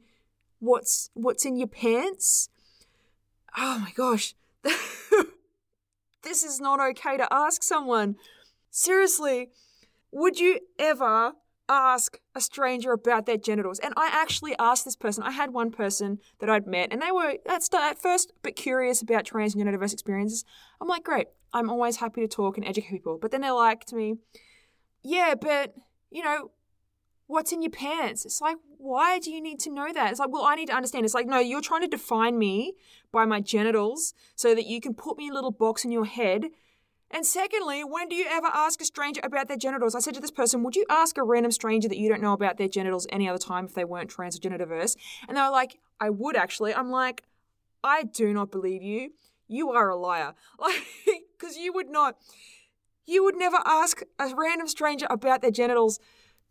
what's 0.59 1.09
what's 1.13 1.45
in 1.45 1.57
your 1.57 1.67
pants? 1.67 2.49
Oh 3.57 3.79
my 3.79 3.91
gosh. 3.95 4.35
this 6.23 6.43
is 6.43 6.59
not 6.59 6.79
okay 6.79 7.17
to 7.17 7.27
ask 7.31 7.61
someone. 7.63 8.15
Seriously, 8.71 9.49
would 10.11 10.39
you 10.39 10.59
ever 10.79 11.33
ask 11.69 12.19
a 12.35 12.41
stranger 12.41 12.91
about 12.91 13.25
their 13.25 13.37
genitals. 13.37 13.79
And 13.79 13.93
I 13.95 14.09
actually 14.11 14.55
asked 14.59 14.85
this 14.85 14.95
person. 14.95 15.23
I 15.23 15.31
had 15.31 15.53
one 15.53 15.71
person 15.71 16.19
that 16.39 16.49
I'd 16.49 16.67
met, 16.67 16.89
and 16.91 17.01
they 17.01 17.11
were 17.11 17.35
at, 17.47 17.73
at 17.73 18.01
first 18.01 18.31
a 18.31 18.39
bit 18.41 18.55
curious 18.55 19.01
about 19.01 19.25
trans 19.25 19.55
and 19.55 19.65
diverse 19.65 19.93
experiences. 19.93 20.45
I'm 20.81 20.87
like, 20.87 21.03
great. 21.03 21.27
I'm 21.53 21.69
always 21.69 21.97
happy 21.97 22.21
to 22.21 22.27
talk 22.27 22.57
and 22.57 22.65
educate 22.65 22.91
people. 22.91 23.17
But 23.21 23.31
then 23.31 23.41
they're 23.41 23.53
like 23.53 23.85
to 23.85 23.95
me, 23.95 24.15
yeah, 25.03 25.35
but 25.39 25.75
you 26.09 26.23
know, 26.23 26.51
what's 27.27 27.51
in 27.51 27.61
your 27.61 27.71
pants? 27.71 28.25
It's 28.25 28.41
like, 28.41 28.57
why 28.77 29.19
do 29.19 29.31
you 29.31 29.41
need 29.41 29.59
to 29.61 29.71
know 29.71 29.91
that? 29.93 30.11
It's 30.11 30.19
like, 30.19 30.31
well, 30.31 30.43
I 30.43 30.55
need 30.55 30.67
to 30.67 30.75
understand. 30.75 31.05
It's 31.05 31.13
like, 31.13 31.27
no, 31.27 31.39
you're 31.39 31.61
trying 31.61 31.81
to 31.81 31.87
define 31.87 32.37
me 32.37 32.73
by 33.11 33.25
my 33.25 33.39
genitals 33.39 34.13
so 34.35 34.53
that 34.55 34.65
you 34.65 34.81
can 34.81 34.93
put 34.93 35.17
me 35.17 35.27
in 35.27 35.31
a 35.31 35.35
little 35.35 35.51
box 35.51 35.85
in 35.85 35.91
your 35.91 36.05
head. 36.05 36.45
And 37.09 37.25
secondly, 37.25 37.83
when 37.83 38.09
do 38.09 38.15
you 38.15 38.25
ever 38.29 38.47
ask 38.47 38.81
a 38.81 38.85
stranger 38.85 39.21
about 39.23 39.47
their 39.47 39.57
genitals? 39.57 39.93
I 39.93 39.99
said 39.99 40.15
to 40.15 40.19
this 40.19 40.31
person, 40.31 40.63
would 40.63 40.75
you 40.75 40.85
ask 40.89 41.17
a 41.17 41.23
random 41.23 41.51
stranger 41.51 41.87
that 41.87 41.97
you 41.97 42.09
don't 42.09 42.21
know 42.21 42.33
about 42.33 42.57
their 42.57 42.67
genitals 42.67 43.05
any 43.11 43.29
other 43.29 43.37
time 43.37 43.65
if 43.65 43.75
they 43.75 43.85
weren't 43.85 44.09
trans 44.09 44.35
or 44.35 44.39
gender 44.39 44.57
diverse? 44.57 44.95
And 45.27 45.37
they 45.37 45.41
were 45.41 45.49
like, 45.49 45.79
I 45.99 46.09
would 46.09 46.35
actually. 46.35 46.73
I'm 46.73 46.89
like, 46.89 47.23
I 47.83 48.03
do 48.03 48.33
not 48.33 48.51
believe 48.51 48.81
you. 48.81 49.11
You 49.47 49.71
are 49.71 49.89
a 49.89 49.95
liar. 49.95 50.33
Like, 50.59 50.83
because 51.37 51.57
you 51.57 51.73
would 51.73 51.89
not, 51.89 52.17
you 53.05 53.23
would 53.23 53.35
never 53.35 53.59
ask 53.65 54.01
a 54.19 54.33
random 54.35 54.67
stranger 54.67 55.07
about 55.09 55.41
their 55.41 55.51
genitals 55.51 55.99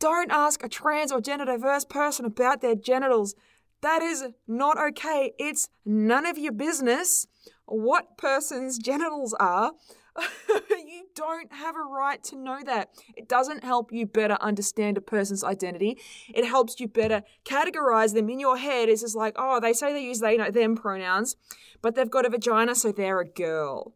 don't 0.03 0.33
ask 0.33 0.65
a 0.65 0.69
trans 0.69 1.13
or 1.13 1.21
gender 1.21 1.45
diverse 1.45 1.85
person 1.85 2.25
about 2.25 2.61
their 2.61 2.75
genitals. 2.75 3.37
That 3.83 4.03
is 4.03 4.25
not 4.49 4.77
okay. 4.77 5.33
It's 5.39 5.69
none 5.85 6.27
of 6.27 6.37
your 6.37 6.51
business 6.51 7.29
what 7.67 8.19
person's 8.19 8.79
genitals 8.91 9.33
are. 9.35 9.75
you 10.71 11.05
don't 11.15 11.53
have 11.53 11.77
a 11.77 11.89
right 11.89 12.21
to 12.25 12.37
know 12.37 12.59
that. 12.65 12.89
It 13.17 13.29
doesn't 13.29 13.63
help 13.63 13.93
you 13.93 14.05
better 14.05 14.37
understand 14.41 14.99
a 14.99 15.01
person's 15.01 15.45
identity. 15.45 15.99
It 16.35 16.47
helps 16.47 16.81
you 16.81 16.89
better 16.89 17.23
categorize 17.45 18.13
them 18.13 18.29
in 18.29 18.41
your 18.41 18.59
head. 18.59 18.89
It's 18.89 19.03
just 19.03 19.15
like, 19.15 19.35
oh, 19.39 19.61
they 19.61 19.73
say 19.73 19.93
they 19.93 20.03
use 20.03 20.19
they, 20.19 20.37
know 20.37 20.51
them 20.51 20.75
pronouns, 20.75 21.37
but 21.81 21.95
they've 21.95 22.11
got 22.11 22.27
a 22.27 22.29
vagina, 22.29 22.75
so 22.75 22.91
they're 22.91 23.21
a 23.21 23.25
girl. 23.25 23.95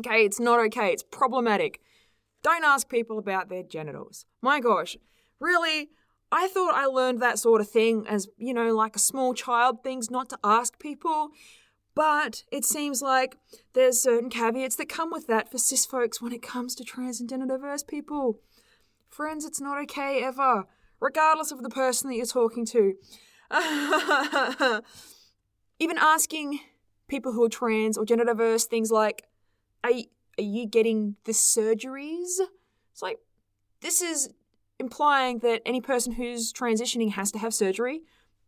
Okay, 0.00 0.24
it's 0.24 0.40
not 0.40 0.60
okay. 0.66 0.92
It's 0.92 1.02
problematic. 1.02 1.80
Don't 2.42 2.64
ask 2.64 2.88
people 2.88 3.18
about 3.18 3.48
their 3.48 3.62
genitals. 3.62 4.26
My 4.42 4.60
gosh, 4.60 4.96
Really, 5.40 5.88
I 6.30 6.46
thought 6.48 6.74
I 6.74 6.84
learned 6.84 7.20
that 7.22 7.38
sort 7.38 7.62
of 7.62 7.68
thing 7.68 8.06
as, 8.06 8.28
you 8.36 8.52
know, 8.52 8.74
like 8.74 8.94
a 8.94 9.00
small 9.00 9.34
child, 9.34 9.82
things 9.82 10.10
not 10.10 10.28
to 10.28 10.38
ask 10.44 10.78
people. 10.78 11.30
But 11.94 12.44
it 12.52 12.64
seems 12.64 13.02
like 13.02 13.36
there's 13.72 14.00
certain 14.00 14.30
caveats 14.30 14.76
that 14.76 14.88
come 14.88 15.10
with 15.10 15.26
that 15.26 15.50
for 15.50 15.58
cis 15.58 15.84
folks 15.84 16.22
when 16.22 16.32
it 16.32 16.42
comes 16.42 16.74
to 16.76 16.84
trans 16.84 17.20
and 17.20 17.28
gender 17.28 17.46
diverse 17.46 17.82
people. 17.82 18.38
Friends, 19.08 19.44
it's 19.44 19.60
not 19.60 19.82
okay 19.82 20.22
ever, 20.22 20.66
regardless 21.00 21.50
of 21.50 21.62
the 21.62 21.68
person 21.68 22.10
that 22.10 22.16
you're 22.16 22.26
talking 22.26 22.64
to. 22.66 22.94
Even 25.80 25.98
asking 25.98 26.60
people 27.08 27.32
who 27.32 27.42
are 27.42 27.48
trans 27.48 27.98
or 27.98 28.04
gender 28.04 28.24
diverse 28.24 28.66
things 28.66 28.92
like, 28.92 29.24
are, 29.84 29.90
are 30.38 30.42
you 30.42 30.66
getting 30.66 31.16
the 31.24 31.32
surgeries? 31.32 32.38
It's 32.92 33.02
like, 33.02 33.18
this 33.80 34.02
is 34.02 34.30
implying 34.78 35.38
that 35.40 35.62
any 35.64 35.80
person 35.80 36.12
who's 36.12 36.52
transitioning 36.52 37.12
has 37.12 37.30
to 37.32 37.38
have 37.38 37.54
surgery. 37.54 38.02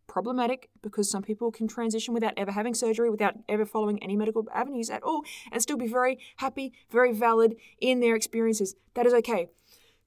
Problematic 0.08 0.68
because 0.82 1.08
some 1.08 1.22
people 1.22 1.50
can 1.50 1.68
transition 1.68 2.12
without 2.12 2.34
ever 2.36 2.50
having 2.50 2.74
surgery, 2.74 3.08
without 3.08 3.34
ever 3.48 3.64
following 3.64 4.02
any 4.02 4.16
medical 4.16 4.46
avenues 4.52 4.90
at 4.90 5.02
all, 5.02 5.24
and 5.50 5.62
still 5.62 5.76
be 5.76 5.86
very 5.86 6.18
happy, 6.36 6.72
very 6.90 7.12
valid 7.12 7.56
in 7.80 8.00
their 8.00 8.14
experiences. 8.14 8.74
That 8.94 9.06
is 9.06 9.14
okay. 9.14 9.46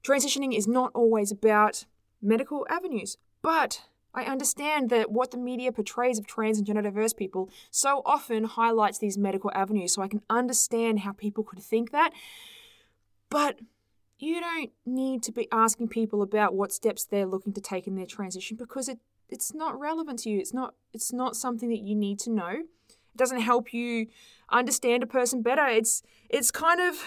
Transitioning 0.04 0.56
is 0.56 0.68
not 0.68 0.92
always 0.94 1.32
about 1.32 1.86
medical 2.22 2.66
avenues, 2.70 3.16
but 3.42 3.82
I 4.16 4.24
understand 4.24 4.88
that 4.90 5.10
what 5.10 5.30
the 5.30 5.36
media 5.36 5.70
portrays 5.70 6.18
of 6.18 6.26
trans 6.26 6.56
and 6.56 6.66
gender 6.66 6.82
diverse 6.82 7.12
people 7.12 7.50
so 7.70 8.00
often 8.06 8.44
highlights 8.44 8.98
these 8.98 9.18
medical 9.18 9.50
avenues, 9.54 9.92
so 9.92 10.02
I 10.02 10.08
can 10.08 10.22
understand 10.30 11.00
how 11.00 11.12
people 11.12 11.44
could 11.44 11.62
think 11.62 11.92
that. 11.92 12.12
But 13.28 13.60
you 14.18 14.40
don't 14.40 14.70
need 14.86 15.22
to 15.24 15.32
be 15.32 15.46
asking 15.52 15.88
people 15.88 16.22
about 16.22 16.54
what 16.54 16.72
steps 16.72 17.04
they're 17.04 17.26
looking 17.26 17.52
to 17.52 17.60
take 17.60 17.86
in 17.86 17.94
their 17.94 18.06
transition 18.06 18.56
because 18.56 18.88
it 18.88 18.98
it's 19.28 19.52
not 19.52 19.78
relevant 19.78 20.20
to 20.20 20.30
you. 20.30 20.38
It's 20.38 20.54
not 20.54 20.74
it's 20.94 21.12
not 21.12 21.36
something 21.36 21.68
that 21.68 21.80
you 21.80 21.94
need 21.94 22.18
to 22.20 22.30
know. 22.30 22.62
It 22.88 23.16
doesn't 23.16 23.40
help 23.40 23.74
you 23.74 24.06
understand 24.50 25.02
a 25.02 25.06
person 25.06 25.42
better. 25.42 25.66
It's 25.66 26.02
it's 26.30 26.50
kind 26.50 26.80
of 26.80 27.02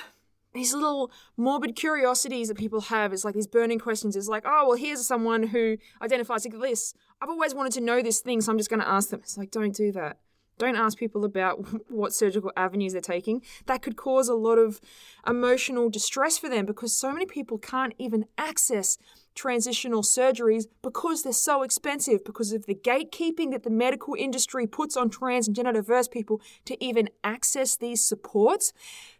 these 0.59 0.73
little 0.73 1.11
morbid 1.37 1.75
curiosities 1.75 2.49
that 2.49 2.57
people 2.57 2.81
have. 2.81 3.13
It's 3.13 3.25
like 3.25 3.35
these 3.35 3.47
burning 3.47 3.79
questions. 3.79 4.15
It's 4.15 4.27
like, 4.27 4.43
oh 4.45 4.67
well, 4.67 4.77
here's 4.77 5.05
someone 5.07 5.43
who 5.43 5.77
identifies 6.01 6.45
like 6.45 6.59
this. 6.59 6.93
I've 7.21 7.29
always 7.29 7.55
wanted 7.55 7.73
to 7.73 7.81
know 7.81 8.01
this 8.01 8.19
thing, 8.19 8.41
so 8.41 8.51
I'm 8.51 8.57
just 8.57 8.69
going 8.69 8.81
to 8.81 8.87
ask 8.87 9.09
them. 9.09 9.21
It's 9.21 9.37
like, 9.37 9.51
don't 9.51 9.75
do 9.75 9.91
that. 9.93 10.19
Don't 10.59 10.75
ask 10.75 10.97
people 10.97 11.25
about 11.25 11.65
what 11.89 12.13
surgical 12.13 12.51
avenues 12.55 12.91
they're 12.91 13.01
taking. 13.01 13.41
That 13.65 13.81
could 13.81 13.95
cause 13.95 14.27
a 14.27 14.35
lot 14.35 14.59
of 14.59 14.79
emotional 15.25 15.89
distress 15.89 16.37
for 16.37 16.49
them 16.49 16.65
because 16.65 16.95
so 16.95 17.11
many 17.11 17.25
people 17.25 17.57
can't 17.57 17.93
even 17.97 18.25
access 18.37 18.97
transitional 19.33 20.01
surgeries 20.01 20.65
because 20.81 21.23
they're 21.23 21.31
so 21.31 21.63
expensive, 21.63 22.25
because 22.25 22.51
of 22.51 22.65
the 22.65 22.75
gatekeeping 22.75 23.51
that 23.51 23.63
the 23.63 23.69
medical 23.69 24.15
industry 24.15 24.67
puts 24.67 24.97
on 24.97 25.09
trans 25.09 25.47
and 25.47 25.55
gender 25.55 25.71
diverse 25.71 26.09
people 26.09 26.41
to 26.65 26.83
even 26.83 27.09
access 27.23 27.77
these 27.77 28.03
supports. 28.03 28.73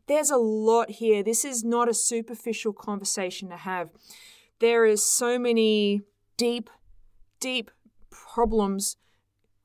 There's 0.08 0.30
a 0.30 0.38
lot 0.38 0.91
here. 0.91 1.23
This 1.23 1.45
is 1.45 1.63
not 1.63 1.88
a 1.88 1.93
superficial 1.93 2.73
conversation 2.73 3.49
to 3.49 3.58
have. 3.58 3.91
There 4.60 4.86
is 4.86 5.06
so 5.06 5.39
many 5.39 6.02
deep, 6.36 6.69
deep 7.39 7.71
problems 8.10 8.97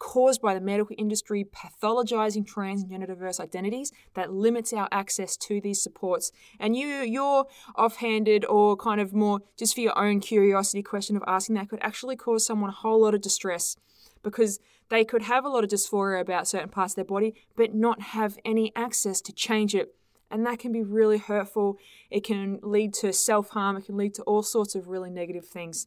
caused 0.05 0.43
by 0.43 0.53
the 0.53 0.61
medical 0.61 0.95
industry 0.99 1.47
pathologizing 1.47 2.47
trans 2.47 2.83
and 2.83 2.91
gender 2.91 3.07
diverse 3.07 3.41
identities 3.41 3.91
that 4.13 4.31
limits 4.31 4.71
our 4.75 4.87
access 4.93 5.35
to 5.35 5.63
these 5.63 5.83
supports. 5.83 6.31
And 6.61 6.77
you, 6.77 6.87
your 6.87 7.47
offhanded 7.75 8.45
or 8.45 8.77
kind 8.77 9.01
of 9.01 9.15
more 9.15 9.41
just 9.57 9.75
for 9.75 9.81
your 9.81 9.99
own 9.99 10.21
curiosity 10.21 10.83
question 10.83 11.17
of 11.17 11.25
asking 11.27 11.55
that 11.55 11.71
could 11.71 11.79
actually 11.81 12.17
cause 12.17 12.45
someone 12.45 12.69
a 12.69 12.75
whole 12.75 13.01
lot 13.01 13.15
of 13.15 13.23
distress 13.23 13.79
because 14.23 14.61
they 14.91 15.07
could 15.07 15.23
have 15.23 15.47
a 15.47 15.49
lot 15.49 15.65
of 15.65 15.71
dysphoria 15.71 16.21
about 16.21 16.47
certain 16.47 16.69
parts 16.69 16.93
of 16.93 16.97
their 16.97 17.05
body 17.07 17.35
but 17.57 17.75
not 17.75 18.03
have 18.03 18.37
any 18.45 18.73
access 18.77 19.23
to 19.23 19.33
change 19.33 19.75
it. 19.75 19.95
And 20.31 20.45
that 20.45 20.59
can 20.59 20.71
be 20.71 20.83
really 20.83 21.19
hurtful. 21.19 21.79
It 22.11 22.25
can 22.25 22.59
lead 22.63 22.93
to 22.95 23.11
self 23.15 23.51
harm. 23.51 23.79
It 23.79 23.87
can 23.87 23.97
lead 23.97 24.13
to 24.15 24.23
all 24.25 24.43
sorts 24.43 24.75
of 24.75 24.89
really 24.89 25.11
negative 25.11 25.47
things. 25.47 25.87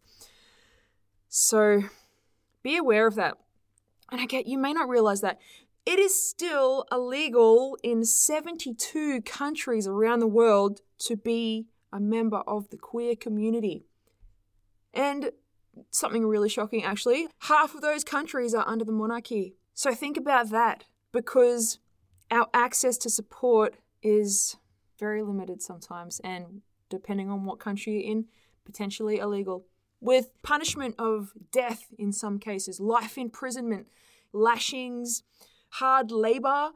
So 1.30 1.84
be 2.64 2.78
aware 2.78 3.06
of 3.06 3.14
that. 3.16 3.38
And 4.12 4.22
I 4.22 4.26
get 4.26 4.48
you 4.48 4.58
may 4.58 4.74
not 4.74 4.90
realize 4.90 5.22
that 5.22 5.40
it 5.86 6.00
is 6.00 6.22
still 6.22 6.86
illegal 6.92 7.78
in 7.82 8.04
72 8.04 9.22
countries 9.22 9.88
around 9.88 10.20
the 10.20 10.28
world 10.28 10.82
to 11.00 11.16
be 11.16 11.68
a 11.94 12.00
member 12.00 12.40
of 12.40 12.70
the 12.70 12.78
queer 12.78 13.16
community. 13.16 13.86
And 14.94 15.32
something 15.92 16.26
really 16.26 16.50
shocking 16.50 16.84
actually, 16.84 17.28
half 17.44 17.74
of 17.76 17.82
those 17.82 18.04
countries 18.04 18.54
are 18.54 18.68
under 18.68 18.84
the 18.84 18.92
monarchy. 18.92 19.56
So 19.74 19.94
think 19.94 20.18
about 20.18 20.50
that 20.50 20.86
because 21.12 21.80
our 22.32 22.48
access 22.54 22.98
to 23.00 23.10
support 23.10 23.76
is 24.04 24.58
very 25.00 25.24
limited 25.24 25.62
sometimes 25.62 26.20
and 26.24 26.62
depending 26.90 27.30
on 27.30 27.46
what 27.46 27.60
country 27.60 27.94
you're 27.94 28.12
in, 28.12 28.26
potentially 28.66 29.20
illegal 29.20 29.66
with 30.00 30.30
punishment 30.44 30.96
of 31.00 31.32
death 31.52 31.88
in 31.98 32.12
some 32.12 32.40
cases, 32.40 32.80
life 32.80 33.18
imprisonment, 33.18 33.88
lashings, 34.34 35.24
hard 35.70 36.12
labor. 36.12 36.70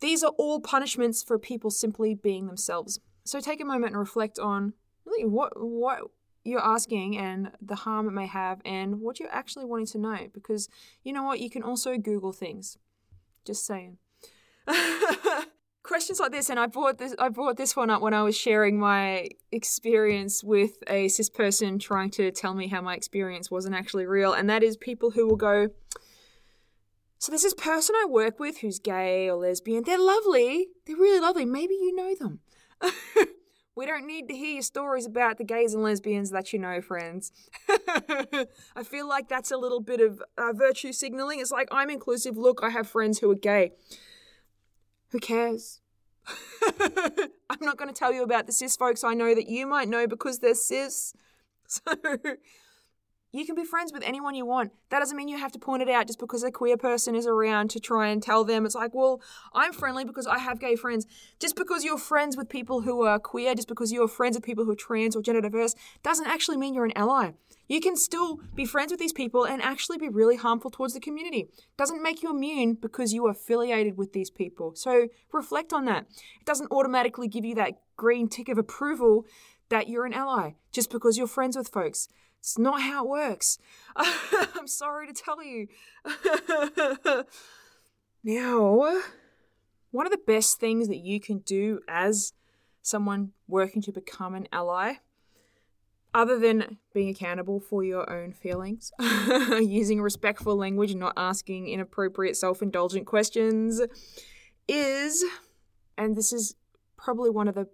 These 0.00 0.22
are 0.22 0.32
all 0.36 0.60
punishments 0.60 1.22
for 1.22 1.38
people 1.38 1.70
simply 1.70 2.14
being 2.14 2.46
themselves. 2.46 3.00
So 3.24 3.40
take 3.40 3.60
a 3.60 3.64
moment 3.64 3.92
and 3.92 3.98
reflect 3.98 4.38
on 4.38 4.74
really 5.04 5.24
what 5.24 5.52
what 5.54 6.02
you're 6.44 6.60
asking 6.60 7.16
and 7.16 7.52
the 7.60 7.76
harm 7.76 8.08
it 8.08 8.12
may 8.12 8.26
have 8.26 8.60
and 8.64 9.00
what 9.00 9.20
you're 9.20 9.32
actually 9.32 9.64
wanting 9.64 9.86
to 9.86 9.98
know 9.98 10.28
because 10.32 10.68
you 11.04 11.12
know 11.12 11.22
what 11.22 11.38
you 11.38 11.48
can 11.48 11.62
also 11.62 11.96
google 11.96 12.32
things 12.32 12.78
just 13.44 13.64
saying 13.64 13.96
questions 15.92 16.18
like 16.18 16.32
this, 16.32 16.48
and 16.48 16.58
I 16.58 16.68
brought 16.68 16.96
this 16.96 17.14
I 17.18 17.28
brought 17.28 17.58
this 17.58 17.76
one 17.76 17.90
up 17.90 18.00
when 18.00 18.14
I 18.14 18.22
was 18.22 18.34
sharing 18.34 18.80
my 18.80 19.28
experience 19.50 20.42
with 20.42 20.82
a 20.86 21.08
cis 21.08 21.28
person 21.28 21.78
trying 21.78 22.10
to 22.12 22.30
tell 22.30 22.54
me 22.54 22.68
how 22.68 22.80
my 22.80 22.94
experience 22.94 23.50
wasn't 23.50 23.74
actually 23.74 24.06
real, 24.06 24.32
and 24.32 24.48
that 24.48 24.62
is 24.62 24.78
people 24.78 25.10
who 25.10 25.26
will 25.28 25.36
go. 25.36 25.68
So 27.18 27.30
there's 27.30 27.42
this 27.42 27.52
person 27.52 27.94
I 27.94 28.06
work 28.08 28.40
with 28.40 28.60
who's 28.60 28.78
gay 28.78 29.28
or 29.28 29.36
lesbian. 29.36 29.82
They're 29.84 29.98
lovely. 29.98 30.68
They're 30.86 30.96
really 30.96 31.20
lovely. 31.20 31.44
Maybe 31.44 31.74
you 31.74 31.94
know 31.94 32.14
them. 32.14 32.40
we 33.76 33.84
don't 33.84 34.06
need 34.06 34.28
to 34.28 34.34
hear 34.34 34.54
your 34.54 34.62
stories 34.62 35.04
about 35.04 35.36
the 35.36 35.44
gays 35.44 35.74
and 35.74 35.82
lesbians 35.82 36.30
that 36.30 36.54
you 36.54 36.58
know, 36.58 36.80
friends. 36.80 37.32
I 37.68 38.82
feel 38.82 39.06
like 39.06 39.28
that's 39.28 39.50
a 39.50 39.58
little 39.58 39.80
bit 39.80 40.00
of 40.00 40.22
uh, 40.38 40.54
virtue 40.54 40.94
signaling. 40.94 41.38
It's 41.38 41.52
like, 41.52 41.68
I'm 41.70 41.90
inclusive. 41.90 42.38
Look, 42.38 42.60
I 42.62 42.70
have 42.70 42.88
friends 42.88 43.18
who 43.18 43.30
are 43.30 43.34
gay. 43.34 43.72
Who 45.10 45.18
cares? 45.18 45.81
I'm 47.50 47.58
not 47.60 47.76
going 47.76 47.92
to 47.92 47.98
tell 47.98 48.12
you 48.12 48.22
about 48.22 48.46
the 48.46 48.52
cis 48.52 48.76
folks 48.76 49.04
I 49.04 49.14
know 49.14 49.34
that 49.34 49.48
you 49.48 49.66
might 49.66 49.88
know 49.88 50.06
because 50.06 50.38
they're 50.38 50.54
cis. 50.54 51.14
So 51.68 51.80
you 53.32 53.46
can 53.46 53.54
be 53.54 53.64
friends 53.64 53.92
with 53.92 54.02
anyone 54.04 54.34
you 54.34 54.44
want. 54.44 54.72
That 54.90 54.98
doesn't 54.98 55.16
mean 55.16 55.28
you 55.28 55.38
have 55.38 55.52
to 55.52 55.58
point 55.58 55.82
it 55.82 55.88
out 55.88 56.06
just 56.06 56.18
because 56.18 56.42
a 56.42 56.50
queer 56.50 56.76
person 56.76 57.14
is 57.14 57.26
around 57.26 57.70
to 57.70 57.80
try 57.80 58.08
and 58.08 58.22
tell 58.22 58.44
them. 58.44 58.66
It's 58.66 58.74
like, 58.74 58.94
well, 58.94 59.22
I'm 59.54 59.72
friendly 59.72 60.04
because 60.04 60.26
I 60.26 60.38
have 60.38 60.60
gay 60.60 60.76
friends. 60.76 61.06
Just 61.40 61.56
because 61.56 61.82
you're 61.82 61.96
friends 61.96 62.36
with 62.36 62.50
people 62.50 62.82
who 62.82 63.06
are 63.06 63.18
queer, 63.18 63.54
just 63.54 63.68
because 63.68 63.90
you're 63.90 64.06
friends 64.06 64.36
with 64.36 64.44
people 64.44 64.64
who 64.64 64.72
are 64.72 64.76
trans 64.76 65.16
or 65.16 65.22
gender 65.22 65.40
diverse, 65.40 65.74
doesn't 66.02 66.26
actually 66.26 66.58
mean 66.58 66.74
you're 66.74 66.84
an 66.84 66.92
ally. 66.94 67.30
You 67.68 67.80
can 67.80 67.96
still 67.96 68.40
be 68.54 68.66
friends 68.66 68.90
with 68.90 69.00
these 69.00 69.14
people 69.14 69.44
and 69.44 69.62
actually 69.62 69.96
be 69.96 70.10
really 70.10 70.36
harmful 70.36 70.70
towards 70.70 70.92
the 70.92 71.00
community. 71.00 71.48
Doesn't 71.78 72.02
make 72.02 72.22
you 72.22 72.28
immune 72.28 72.74
because 72.74 73.14
you 73.14 73.24
are 73.26 73.30
affiliated 73.30 73.96
with 73.96 74.12
these 74.12 74.28
people. 74.28 74.74
So 74.74 75.08
reflect 75.32 75.72
on 75.72 75.86
that. 75.86 76.06
It 76.38 76.44
doesn't 76.44 76.70
automatically 76.70 77.28
give 77.28 77.46
you 77.46 77.54
that 77.54 77.80
green 77.96 78.28
tick 78.28 78.50
of 78.50 78.58
approval 78.58 79.24
that 79.70 79.88
you're 79.88 80.04
an 80.04 80.12
ally 80.12 80.50
just 80.70 80.90
because 80.90 81.16
you're 81.16 81.26
friends 81.26 81.56
with 81.56 81.68
folks. 81.68 82.08
It's 82.42 82.58
not 82.58 82.82
how 82.82 83.04
it 83.04 83.08
works. 83.08 83.56
I'm 83.96 84.66
sorry 84.66 85.06
to 85.06 85.12
tell 85.12 85.44
you. 85.44 85.68
now, 88.24 89.00
one 89.92 90.06
of 90.06 90.10
the 90.10 90.18
best 90.26 90.58
things 90.58 90.88
that 90.88 90.96
you 90.96 91.20
can 91.20 91.38
do 91.38 91.78
as 91.86 92.32
someone 92.82 93.30
working 93.46 93.80
to 93.82 93.92
become 93.92 94.34
an 94.34 94.48
ally, 94.50 94.94
other 96.12 96.36
than 96.36 96.78
being 96.92 97.10
accountable 97.10 97.60
for 97.60 97.84
your 97.84 98.10
own 98.12 98.32
feelings, 98.32 98.90
using 99.60 100.02
respectful 100.02 100.56
language 100.56 100.96
not 100.96 101.12
asking 101.16 101.68
inappropriate 101.68 102.36
self 102.36 102.60
indulgent 102.60 103.06
questions, 103.06 103.80
is, 104.66 105.24
and 105.96 106.16
this 106.16 106.32
is 106.32 106.56
probably 106.96 107.30
one 107.30 107.46
of 107.46 107.54
the 107.54 107.68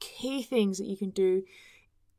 key 0.00 0.42
things 0.42 0.76
that 0.76 0.86
you 0.86 0.98
can 0.98 1.08
do 1.08 1.44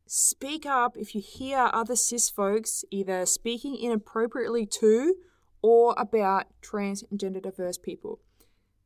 speak 0.05 0.65
up 0.65 0.97
if 0.97 1.15
you 1.15 1.21
hear 1.21 1.69
other 1.73 1.95
cis 1.95 2.29
folks 2.29 2.83
either 2.91 3.25
speaking 3.25 3.75
inappropriately 3.75 4.65
to 4.65 5.15
or 5.61 5.95
about 5.97 6.47
trans 6.61 7.03
and 7.09 7.19
gender 7.19 7.39
diverse 7.39 7.77
people. 7.77 8.19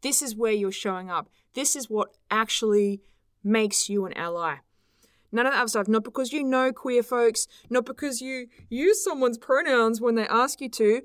This 0.02 0.22
is 0.22 0.36
where 0.36 0.52
you're 0.52 0.72
showing 0.72 1.10
up. 1.10 1.30
This 1.54 1.76
is 1.76 1.90
what 1.90 2.16
actually 2.30 3.02
makes 3.44 3.90
you 3.90 4.06
an 4.06 4.14
ally. 4.14 4.58
None 5.32 5.46
of 5.46 5.54
that 5.54 5.60
other 5.60 5.70
stuff. 5.70 5.88
Not 5.88 6.04
because 6.04 6.32
you 6.32 6.44
know 6.44 6.72
queer 6.72 7.04
folks, 7.04 7.48
not 7.70 7.86
because 7.86 8.22
you 8.22 8.48
use 8.70 9.04
someone's 9.04 9.38
pronouns 9.38 10.00
when 10.00 10.16
they 10.16 10.28
ask 10.28 10.62
you 10.62 10.70
to. 10.70 11.02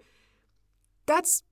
That's 1.07 1.42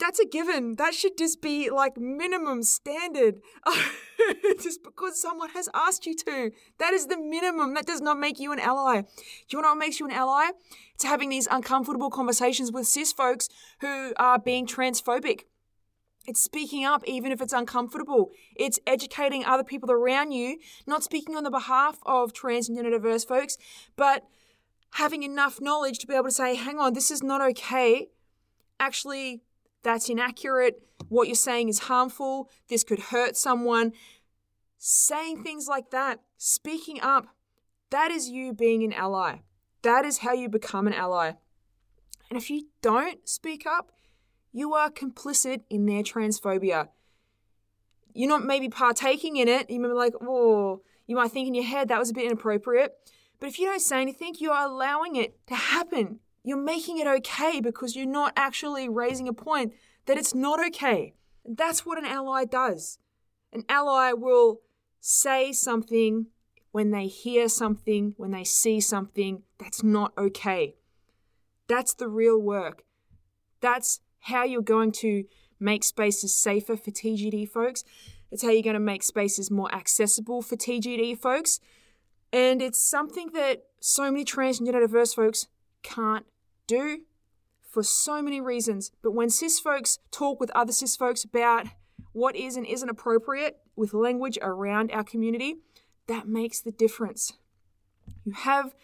that's 0.00 0.18
a 0.18 0.26
given. 0.26 0.76
That 0.76 0.94
should 0.94 1.16
just 1.16 1.40
be 1.40 1.70
like 1.70 1.96
minimum 1.96 2.62
standard. 2.62 3.40
just 4.60 4.82
because 4.82 5.20
someone 5.20 5.50
has 5.50 5.68
asked 5.74 6.06
you 6.06 6.14
to. 6.16 6.50
That 6.78 6.92
is 6.92 7.06
the 7.06 7.18
minimum. 7.18 7.74
That 7.74 7.86
does 7.86 8.00
not 8.00 8.18
make 8.18 8.40
you 8.40 8.52
an 8.52 8.58
ally. 8.58 9.02
Do 9.02 9.56
you 9.56 9.62
know 9.62 9.68
what 9.68 9.78
makes 9.78 10.00
you 10.00 10.06
an 10.06 10.12
ally? 10.12 10.50
It's 10.94 11.04
having 11.04 11.28
these 11.28 11.46
uncomfortable 11.50 12.10
conversations 12.10 12.72
with 12.72 12.86
cis 12.86 13.12
folks 13.12 13.48
who 13.80 14.12
are 14.16 14.38
being 14.38 14.66
transphobic. 14.66 15.42
It's 16.26 16.42
speaking 16.42 16.84
up 16.84 17.02
even 17.06 17.32
if 17.32 17.40
it's 17.40 17.52
uncomfortable. 17.52 18.30
It's 18.56 18.78
educating 18.86 19.44
other 19.44 19.64
people 19.64 19.90
around 19.90 20.32
you, 20.32 20.58
not 20.86 21.02
speaking 21.02 21.36
on 21.36 21.44
the 21.44 21.50
behalf 21.50 21.98
of 22.04 22.32
trans 22.32 22.68
and 22.68 22.76
gender 22.76 22.90
diverse 22.90 23.24
folks, 23.24 23.56
but 23.96 24.24
having 24.94 25.22
enough 25.22 25.60
knowledge 25.60 25.98
to 26.00 26.06
be 26.06 26.14
able 26.14 26.24
to 26.24 26.30
say, 26.30 26.56
hang 26.56 26.78
on, 26.78 26.92
this 26.92 27.10
is 27.10 27.22
not 27.22 27.40
okay. 27.40 28.08
Actually, 28.78 29.42
that's 29.82 30.08
inaccurate. 30.08 30.82
What 31.08 31.28
you're 31.28 31.34
saying 31.34 31.68
is 31.68 31.80
harmful. 31.80 32.50
This 32.68 32.84
could 32.84 33.00
hurt 33.00 33.36
someone. 33.36 33.92
Saying 34.78 35.42
things 35.42 35.68
like 35.68 35.90
that, 35.90 36.20
speaking 36.38 37.00
up, 37.00 37.26
that 37.90 38.10
is 38.10 38.28
you 38.28 38.52
being 38.52 38.82
an 38.82 38.92
ally. 38.92 39.40
That 39.82 40.04
is 40.04 40.18
how 40.18 40.32
you 40.32 40.48
become 40.48 40.86
an 40.86 40.94
ally. 40.94 41.32
And 42.28 42.38
if 42.38 42.50
you 42.50 42.66
don't 42.80 43.28
speak 43.28 43.66
up, 43.66 43.92
you 44.52 44.74
are 44.74 44.90
complicit 44.90 45.62
in 45.68 45.86
their 45.86 46.02
transphobia. 46.02 46.88
You're 48.14 48.28
not 48.28 48.44
maybe 48.44 48.68
partaking 48.68 49.36
in 49.36 49.48
it. 49.48 49.70
You 49.70 49.80
might 49.80 49.88
be 49.88 49.94
like, 49.94 50.14
oh, 50.20 50.82
you 51.06 51.16
might 51.16 51.30
think 51.30 51.48
in 51.48 51.54
your 51.54 51.64
head 51.64 51.88
that 51.88 51.98
was 51.98 52.10
a 52.10 52.14
bit 52.14 52.24
inappropriate. 52.24 52.94
But 53.38 53.48
if 53.48 53.58
you 53.58 53.66
don't 53.66 53.80
say 53.80 54.00
anything, 54.00 54.34
you 54.38 54.50
are 54.50 54.66
allowing 54.66 55.16
it 55.16 55.46
to 55.46 55.54
happen. 55.54 56.20
You're 56.50 56.58
making 56.58 56.98
it 56.98 57.06
okay 57.06 57.60
because 57.60 57.94
you're 57.94 58.06
not 58.06 58.32
actually 58.34 58.88
raising 58.88 59.28
a 59.28 59.32
point 59.32 59.72
that 60.06 60.18
it's 60.18 60.34
not 60.34 60.58
okay. 60.66 61.14
That's 61.44 61.86
what 61.86 61.96
an 61.96 62.04
ally 62.04 62.44
does. 62.44 62.98
An 63.52 63.62
ally 63.68 64.12
will 64.14 64.58
say 64.98 65.52
something 65.52 66.26
when 66.72 66.90
they 66.90 67.06
hear 67.06 67.48
something, 67.48 68.14
when 68.16 68.32
they 68.32 68.42
see 68.42 68.80
something 68.80 69.44
that's 69.58 69.84
not 69.84 70.12
okay. 70.18 70.74
That's 71.68 71.94
the 71.94 72.08
real 72.08 72.36
work. 72.36 72.82
That's 73.60 74.00
how 74.22 74.42
you're 74.42 74.60
going 74.60 74.90
to 75.04 75.26
make 75.60 75.84
spaces 75.84 76.34
safer 76.34 76.76
for 76.76 76.90
TGD 76.90 77.48
folks. 77.48 77.84
It's 78.32 78.42
how 78.42 78.50
you're 78.50 78.64
going 78.64 78.74
to 78.74 78.80
make 78.80 79.04
spaces 79.04 79.52
more 79.52 79.72
accessible 79.72 80.42
for 80.42 80.56
TGD 80.56 81.16
folks. 81.16 81.60
And 82.32 82.60
it's 82.60 82.80
something 82.80 83.30
that 83.34 83.66
so 83.78 84.10
many 84.10 84.24
transgender 84.24 84.80
diverse 84.80 85.14
folks 85.14 85.46
can't 85.84 86.26
do 86.70 87.00
for 87.62 87.82
so 87.82 88.22
many 88.22 88.40
reasons. 88.40 88.90
But 89.02 89.12
when 89.12 89.30
cis 89.30 89.58
folks 89.58 89.98
talk 90.10 90.40
with 90.40 90.50
other 90.54 90.72
cis 90.72 90.96
folks 90.96 91.24
about 91.24 91.66
what 92.12 92.36
is 92.36 92.56
and 92.56 92.66
isn't 92.66 92.88
appropriate 92.88 93.58
with 93.76 93.94
language 93.94 94.38
around 94.40 94.90
our 94.92 95.04
community, 95.04 95.56
that 96.06 96.26
makes 96.26 96.60
the 96.60 96.72
difference. 96.72 97.32
You 98.24 98.32
have 98.32 98.74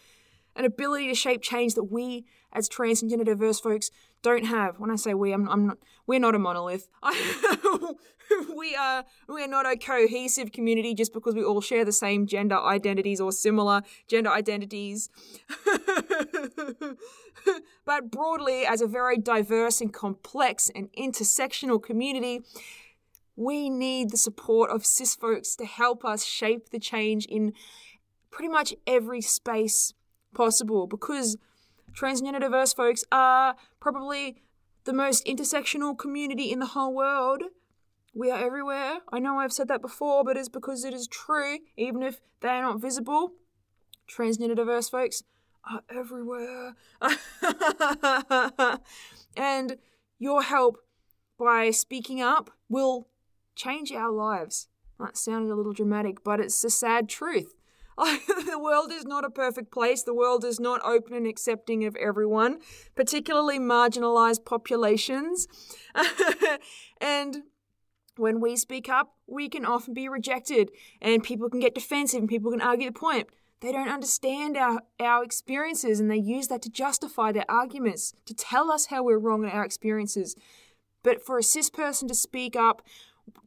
an 0.54 0.64
ability 0.64 1.08
to 1.08 1.14
shape 1.14 1.42
change 1.42 1.74
that 1.74 1.84
we 1.84 2.26
as 2.52 2.68
trans 2.68 3.02
and 3.02 3.10
gender 3.10 3.24
diverse 3.24 3.60
folks 3.60 3.90
don't 4.22 4.46
have. 4.46 4.78
When 4.78 4.90
I 4.90 4.96
say 4.96 5.14
we, 5.14 5.32
I'm, 5.32 5.48
I'm 5.48 5.66
not. 5.68 5.78
We're 6.06 6.20
not 6.20 6.34
a 6.34 6.38
monolith. 6.38 6.88
we 8.56 8.74
are. 8.76 9.04
We 9.28 9.42
are 9.42 9.48
not 9.48 9.66
a 9.66 9.76
cohesive 9.76 10.52
community 10.52 10.94
just 10.94 11.12
because 11.12 11.34
we 11.34 11.44
all 11.44 11.60
share 11.60 11.84
the 11.84 11.92
same 11.92 12.26
gender 12.26 12.58
identities 12.58 13.20
or 13.20 13.32
similar 13.32 13.82
gender 14.08 14.30
identities. 14.30 15.10
but 17.84 18.10
broadly, 18.10 18.64
as 18.64 18.80
a 18.80 18.86
very 18.86 19.18
diverse 19.18 19.80
and 19.80 19.92
complex 19.92 20.70
and 20.74 20.88
intersectional 20.98 21.82
community, 21.82 22.42
we 23.36 23.68
need 23.68 24.10
the 24.10 24.16
support 24.16 24.70
of 24.70 24.86
cis 24.86 25.14
folks 25.14 25.54
to 25.56 25.66
help 25.66 26.04
us 26.04 26.24
shape 26.24 26.70
the 26.70 26.78
change 26.78 27.26
in 27.26 27.52
pretty 28.30 28.48
much 28.48 28.74
every 28.86 29.20
space 29.20 29.92
possible 30.34 30.86
because 30.86 31.36
transgender 31.96 32.40
diverse 32.40 32.72
folks 32.72 33.04
are 33.10 33.56
probably 33.80 34.36
the 34.84 34.92
most 34.92 35.26
intersectional 35.26 35.98
community 35.98 36.52
in 36.52 36.58
the 36.60 36.66
whole 36.66 36.94
world. 36.94 37.42
We 38.14 38.30
are 38.30 38.38
everywhere. 38.38 38.98
I 39.12 39.18
know 39.18 39.38
I've 39.38 39.52
said 39.52 39.68
that 39.68 39.82
before, 39.82 40.24
but 40.24 40.36
it's 40.36 40.48
because 40.48 40.84
it 40.84 40.94
is 40.94 41.08
true, 41.08 41.58
even 41.76 42.02
if 42.02 42.20
they 42.40 42.48
are 42.48 42.62
not 42.62 42.80
visible. 42.80 43.32
Transgender 44.08 44.56
diverse 44.56 44.88
folks 44.88 45.22
are 45.70 45.82
everywhere. 45.90 46.76
and 49.36 49.76
your 50.18 50.42
help 50.42 50.78
by 51.38 51.70
speaking 51.70 52.20
up 52.22 52.50
will 52.68 53.08
change 53.54 53.90
our 53.92 54.12
lives. 54.12 54.68
That 54.98 55.16
sounded 55.16 55.52
a 55.52 55.56
little 55.56 55.72
dramatic, 55.72 56.24
but 56.24 56.40
it's 56.40 56.62
the 56.62 56.70
sad 56.70 57.08
truth. 57.08 57.55
the 58.46 58.58
world 58.60 58.92
is 58.92 59.04
not 59.04 59.24
a 59.24 59.30
perfect 59.30 59.72
place. 59.72 60.02
The 60.02 60.14
world 60.14 60.44
is 60.44 60.60
not 60.60 60.84
open 60.84 61.14
and 61.14 61.26
accepting 61.26 61.84
of 61.84 61.96
everyone, 61.96 62.58
particularly 62.94 63.58
marginalized 63.58 64.44
populations. 64.44 65.48
and 67.00 67.44
when 68.16 68.40
we 68.40 68.56
speak 68.56 68.88
up, 68.88 69.14
we 69.26 69.48
can 69.48 69.64
often 69.64 69.94
be 69.94 70.08
rejected, 70.08 70.70
and 71.00 71.22
people 71.22 71.48
can 71.48 71.60
get 71.60 71.74
defensive 71.74 72.20
and 72.20 72.28
people 72.28 72.50
can 72.50 72.60
argue 72.60 72.90
the 72.90 72.98
point. 72.98 73.28
They 73.60 73.72
don't 73.72 73.88
understand 73.88 74.56
our, 74.56 74.82
our 75.00 75.24
experiences 75.24 75.98
and 75.98 76.10
they 76.10 76.18
use 76.18 76.48
that 76.48 76.60
to 76.62 76.70
justify 76.70 77.32
their 77.32 77.50
arguments, 77.50 78.12
to 78.26 78.34
tell 78.34 78.70
us 78.70 78.86
how 78.86 79.02
we're 79.02 79.18
wrong 79.18 79.44
in 79.44 79.50
our 79.50 79.64
experiences. 79.64 80.36
But 81.02 81.24
for 81.24 81.38
a 81.38 81.42
cis 81.42 81.70
person 81.70 82.08
to 82.08 82.14
speak 82.14 82.54
up 82.54 82.82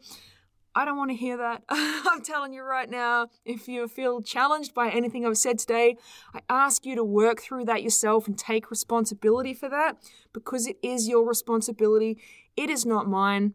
I 0.75 0.83
don't 0.83 0.97
want 0.97 1.11
to 1.11 1.15
hear 1.15 1.37
that. 1.37 1.63
I'm 1.69 2.21
telling 2.21 2.51
you 2.51 2.61
right 2.61 2.89
now, 2.89 3.29
if 3.45 3.69
you 3.69 3.87
feel 3.87 4.21
challenged 4.21 4.73
by 4.73 4.89
anything 4.89 5.25
I've 5.25 5.37
said 5.37 5.57
today, 5.57 5.95
I 6.33 6.41
ask 6.49 6.85
you 6.85 6.95
to 6.95 7.03
work 7.03 7.41
through 7.41 7.63
that 7.65 7.81
yourself 7.81 8.27
and 8.27 8.37
take 8.37 8.69
responsibility 8.69 9.53
for 9.53 9.69
that 9.69 9.97
because 10.33 10.67
it 10.67 10.77
is 10.83 11.07
your 11.07 11.25
responsibility. 11.25 12.19
It 12.57 12.69
is 12.69 12.85
not 12.85 13.07
mine. 13.07 13.53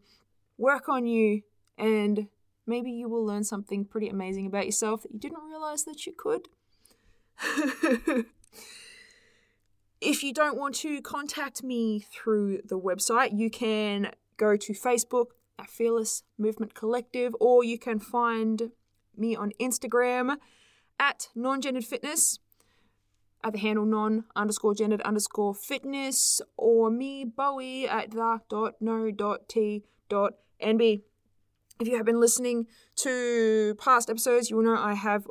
Work 0.57 0.89
on 0.89 1.05
you, 1.05 1.43
and 1.77 2.27
maybe 2.65 2.91
you 2.91 3.07
will 3.07 3.23
learn 3.23 3.43
something 3.43 3.85
pretty 3.85 4.09
amazing 4.09 4.47
about 4.47 4.65
yourself 4.65 5.03
that 5.03 5.11
you 5.11 5.19
didn't 5.19 5.43
realize 5.43 5.83
that 5.83 6.07
you 6.07 6.13
could. 6.17 6.47
if 10.01 10.23
you 10.23 10.33
don't 10.33 10.57
want 10.57 10.73
to 10.75 11.01
contact 11.01 11.63
me 11.63 11.99
through 11.99 12.61
the 12.65 12.79
website, 12.79 13.37
you 13.37 13.51
can 13.51 14.11
go 14.37 14.55
to 14.55 14.73
Facebook 14.73 15.27
Fearless 15.69 16.23
Movement 16.37 16.73
Collective, 16.73 17.35
or 17.39 17.63
you 17.63 17.77
can 17.77 17.99
find 17.99 18.71
me 19.15 19.35
on 19.35 19.51
Instagram 19.59 20.37
at 20.99 21.29
non-gendered 21.35 21.85
fitness 21.85 22.39
at 23.43 23.53
the 23.53 23.59
handle 23.59 23.85
non 23.85 24.25
underscore 24.35 24.75
gendered 24.75 25.01
underscore 25.01 25.53
fitness 25.53 26.41
or 26.57 26.89
me 26.89 27.25
Bowie 27.25 27.87
at 27.87 28.11
the 28.11 28.39
dot 28.49 28.75
no 28.79 29.11
dot 29.11 29.49
t 29.49 29.83
dot 30.09 30.33
nb. 30.61 31.01
If 31.79 31.87
you 31.87 31.97
have 31.97 32.05
been 32.05 32.19
listening 32.19 32.67
to 32.97 33.75
past 33.79 34.09
episodes, 34.09 34.49
you 34.49 34.57
will 34.57 34.63
know 34.63 34.77
I 34.77 34.93
have 34.93 35.27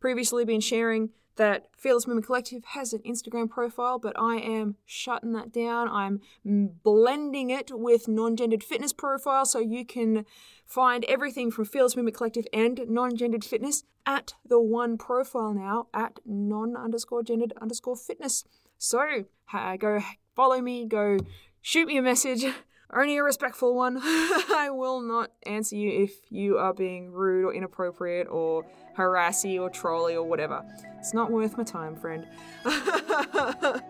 previously 0.00 0.44
been 0.44 0.60
sharing 0.60 1.10
that 1.40 1.68
Fearless 1.74 2.06
Movement 2.06 2.26
Collective 2.26 2.62
has 2.66 2.92
an 2.92 3.00
Instagram 3.00 3.48
profile, 3.48 3.98
but 3.98 4.12
I 4.20 4.36
am 4.36 4.76
shutting 4.84 5.32
that 5.32 5.50
down. 5.50 5.88
I'm 5.88 6.20
blending 6.44 7.48
it 7.48 7.70
with 7.72 8.08
non 8.08 8.36
gendered 8.36 8.62
fitness 8.62 8.92
profile 8.92 9.46
so 9.46 9.58
you 9.58 9.86
can 9.86 10.26
find 10.66 11.02
everything 11.06 11.50
from 11.50 11.64
Fearless 11.64 11.96
Movement 11.96 12.14
Collective 12.14 12.44
and 12.52 12.82
non 12.88 13.16
gendered 13.16 13.42
fitness 13.42 13.84
at 14.04 14.34
the 14.46 14.60
one 14.60 14.98
profile 14.98 15.54
now 15.54 15.86
at 15.94 16.18
non 16.26 16.76
underscore 16.76 17.22
gendered 17.22 17.54
underscore 17.58 17.96
fitness. 17.96 18.44
So 18.76 19.24
uh, 19.50 19.76
go 19.78 20.00
follow 20.36 20.60
me, 20.60 20.84
go 20.84 21.16
shoot 21.62 21.86
me 21.86 21.96
a 21.96 22.02
message. 22.02 22.44
Only 22.92 23.18
a 23.18 23.22
respectful 23.22 23.74
one. 23.74 23.98
I 24.02 24.68
will 24.72 25.00
not 25.00 25.30
answer 25.44 25.76
you 25.76 26.02
if 26.02 26.12
you 26.28 26.58
are 26.58 26.74
being 26.74 27.12
rude 27.12 27.44
or 27.44 27.54
inappropriate 27.54 28.26
or 28.28 28.66
harassy 28.94 29.58
or 29.58 29.70
trolly 29.70 30.16
or 30.16 30.24
whatever. 30.24 30.64
It's 30.98 31.14
not 31.14 31.30
worth 31.30 31.56
my 31.56 31.62
time, 31.62 31.94
friend. 31.94 32.26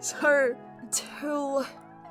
so, 0.00 0.56
until 0.80 1.66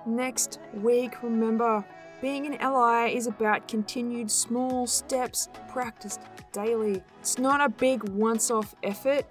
next 0.06 0.60
week, 0.74 1.24
remember 1.24 1.84
being 2.22 2.46
an 2.46 2.56
ally 2.56 3.10
is 3.10 3.28
about 3.28 3.68
continued 3.68 4.30
small 4.30 4.88
steps 4.88 5.50
practiced 5.68 6.22
daily. 6.52 7.04
It's 7.20 7.38
not 7.38 7.62
a 7.62 7.70
big 7.70 8.08
once 8.10 8.50
off 8.50 8.76
effort. 8.84 9.26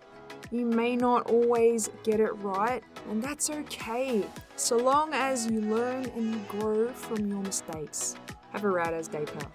You 0.50 0.64
may 0.64 0.96
not 0.96 1.30
always 1.30 1.90
get 2.04 2.20
it 2.20 2.32
right, 2.36 2.82
and 3.10 3.22
that's 3.22 3.50
okay, 3.50 4.24
so 4.56 4.76
long 4.76 5.12
as 5.12 5.50
you 5.50 5.60
learn 5.60 6.06
and 6.16 6.34
you 6.34 6.40
grow 6.48 6.88
from 6.88 7.26
your 7.26 7.42
mistakes. 7.42 8.16
Have 8.50 8.64
a 8.64 8.70
rad 8.70 8.94
as 8.94 9.08
day, 9.08 9.24
pal. 9.24 9.50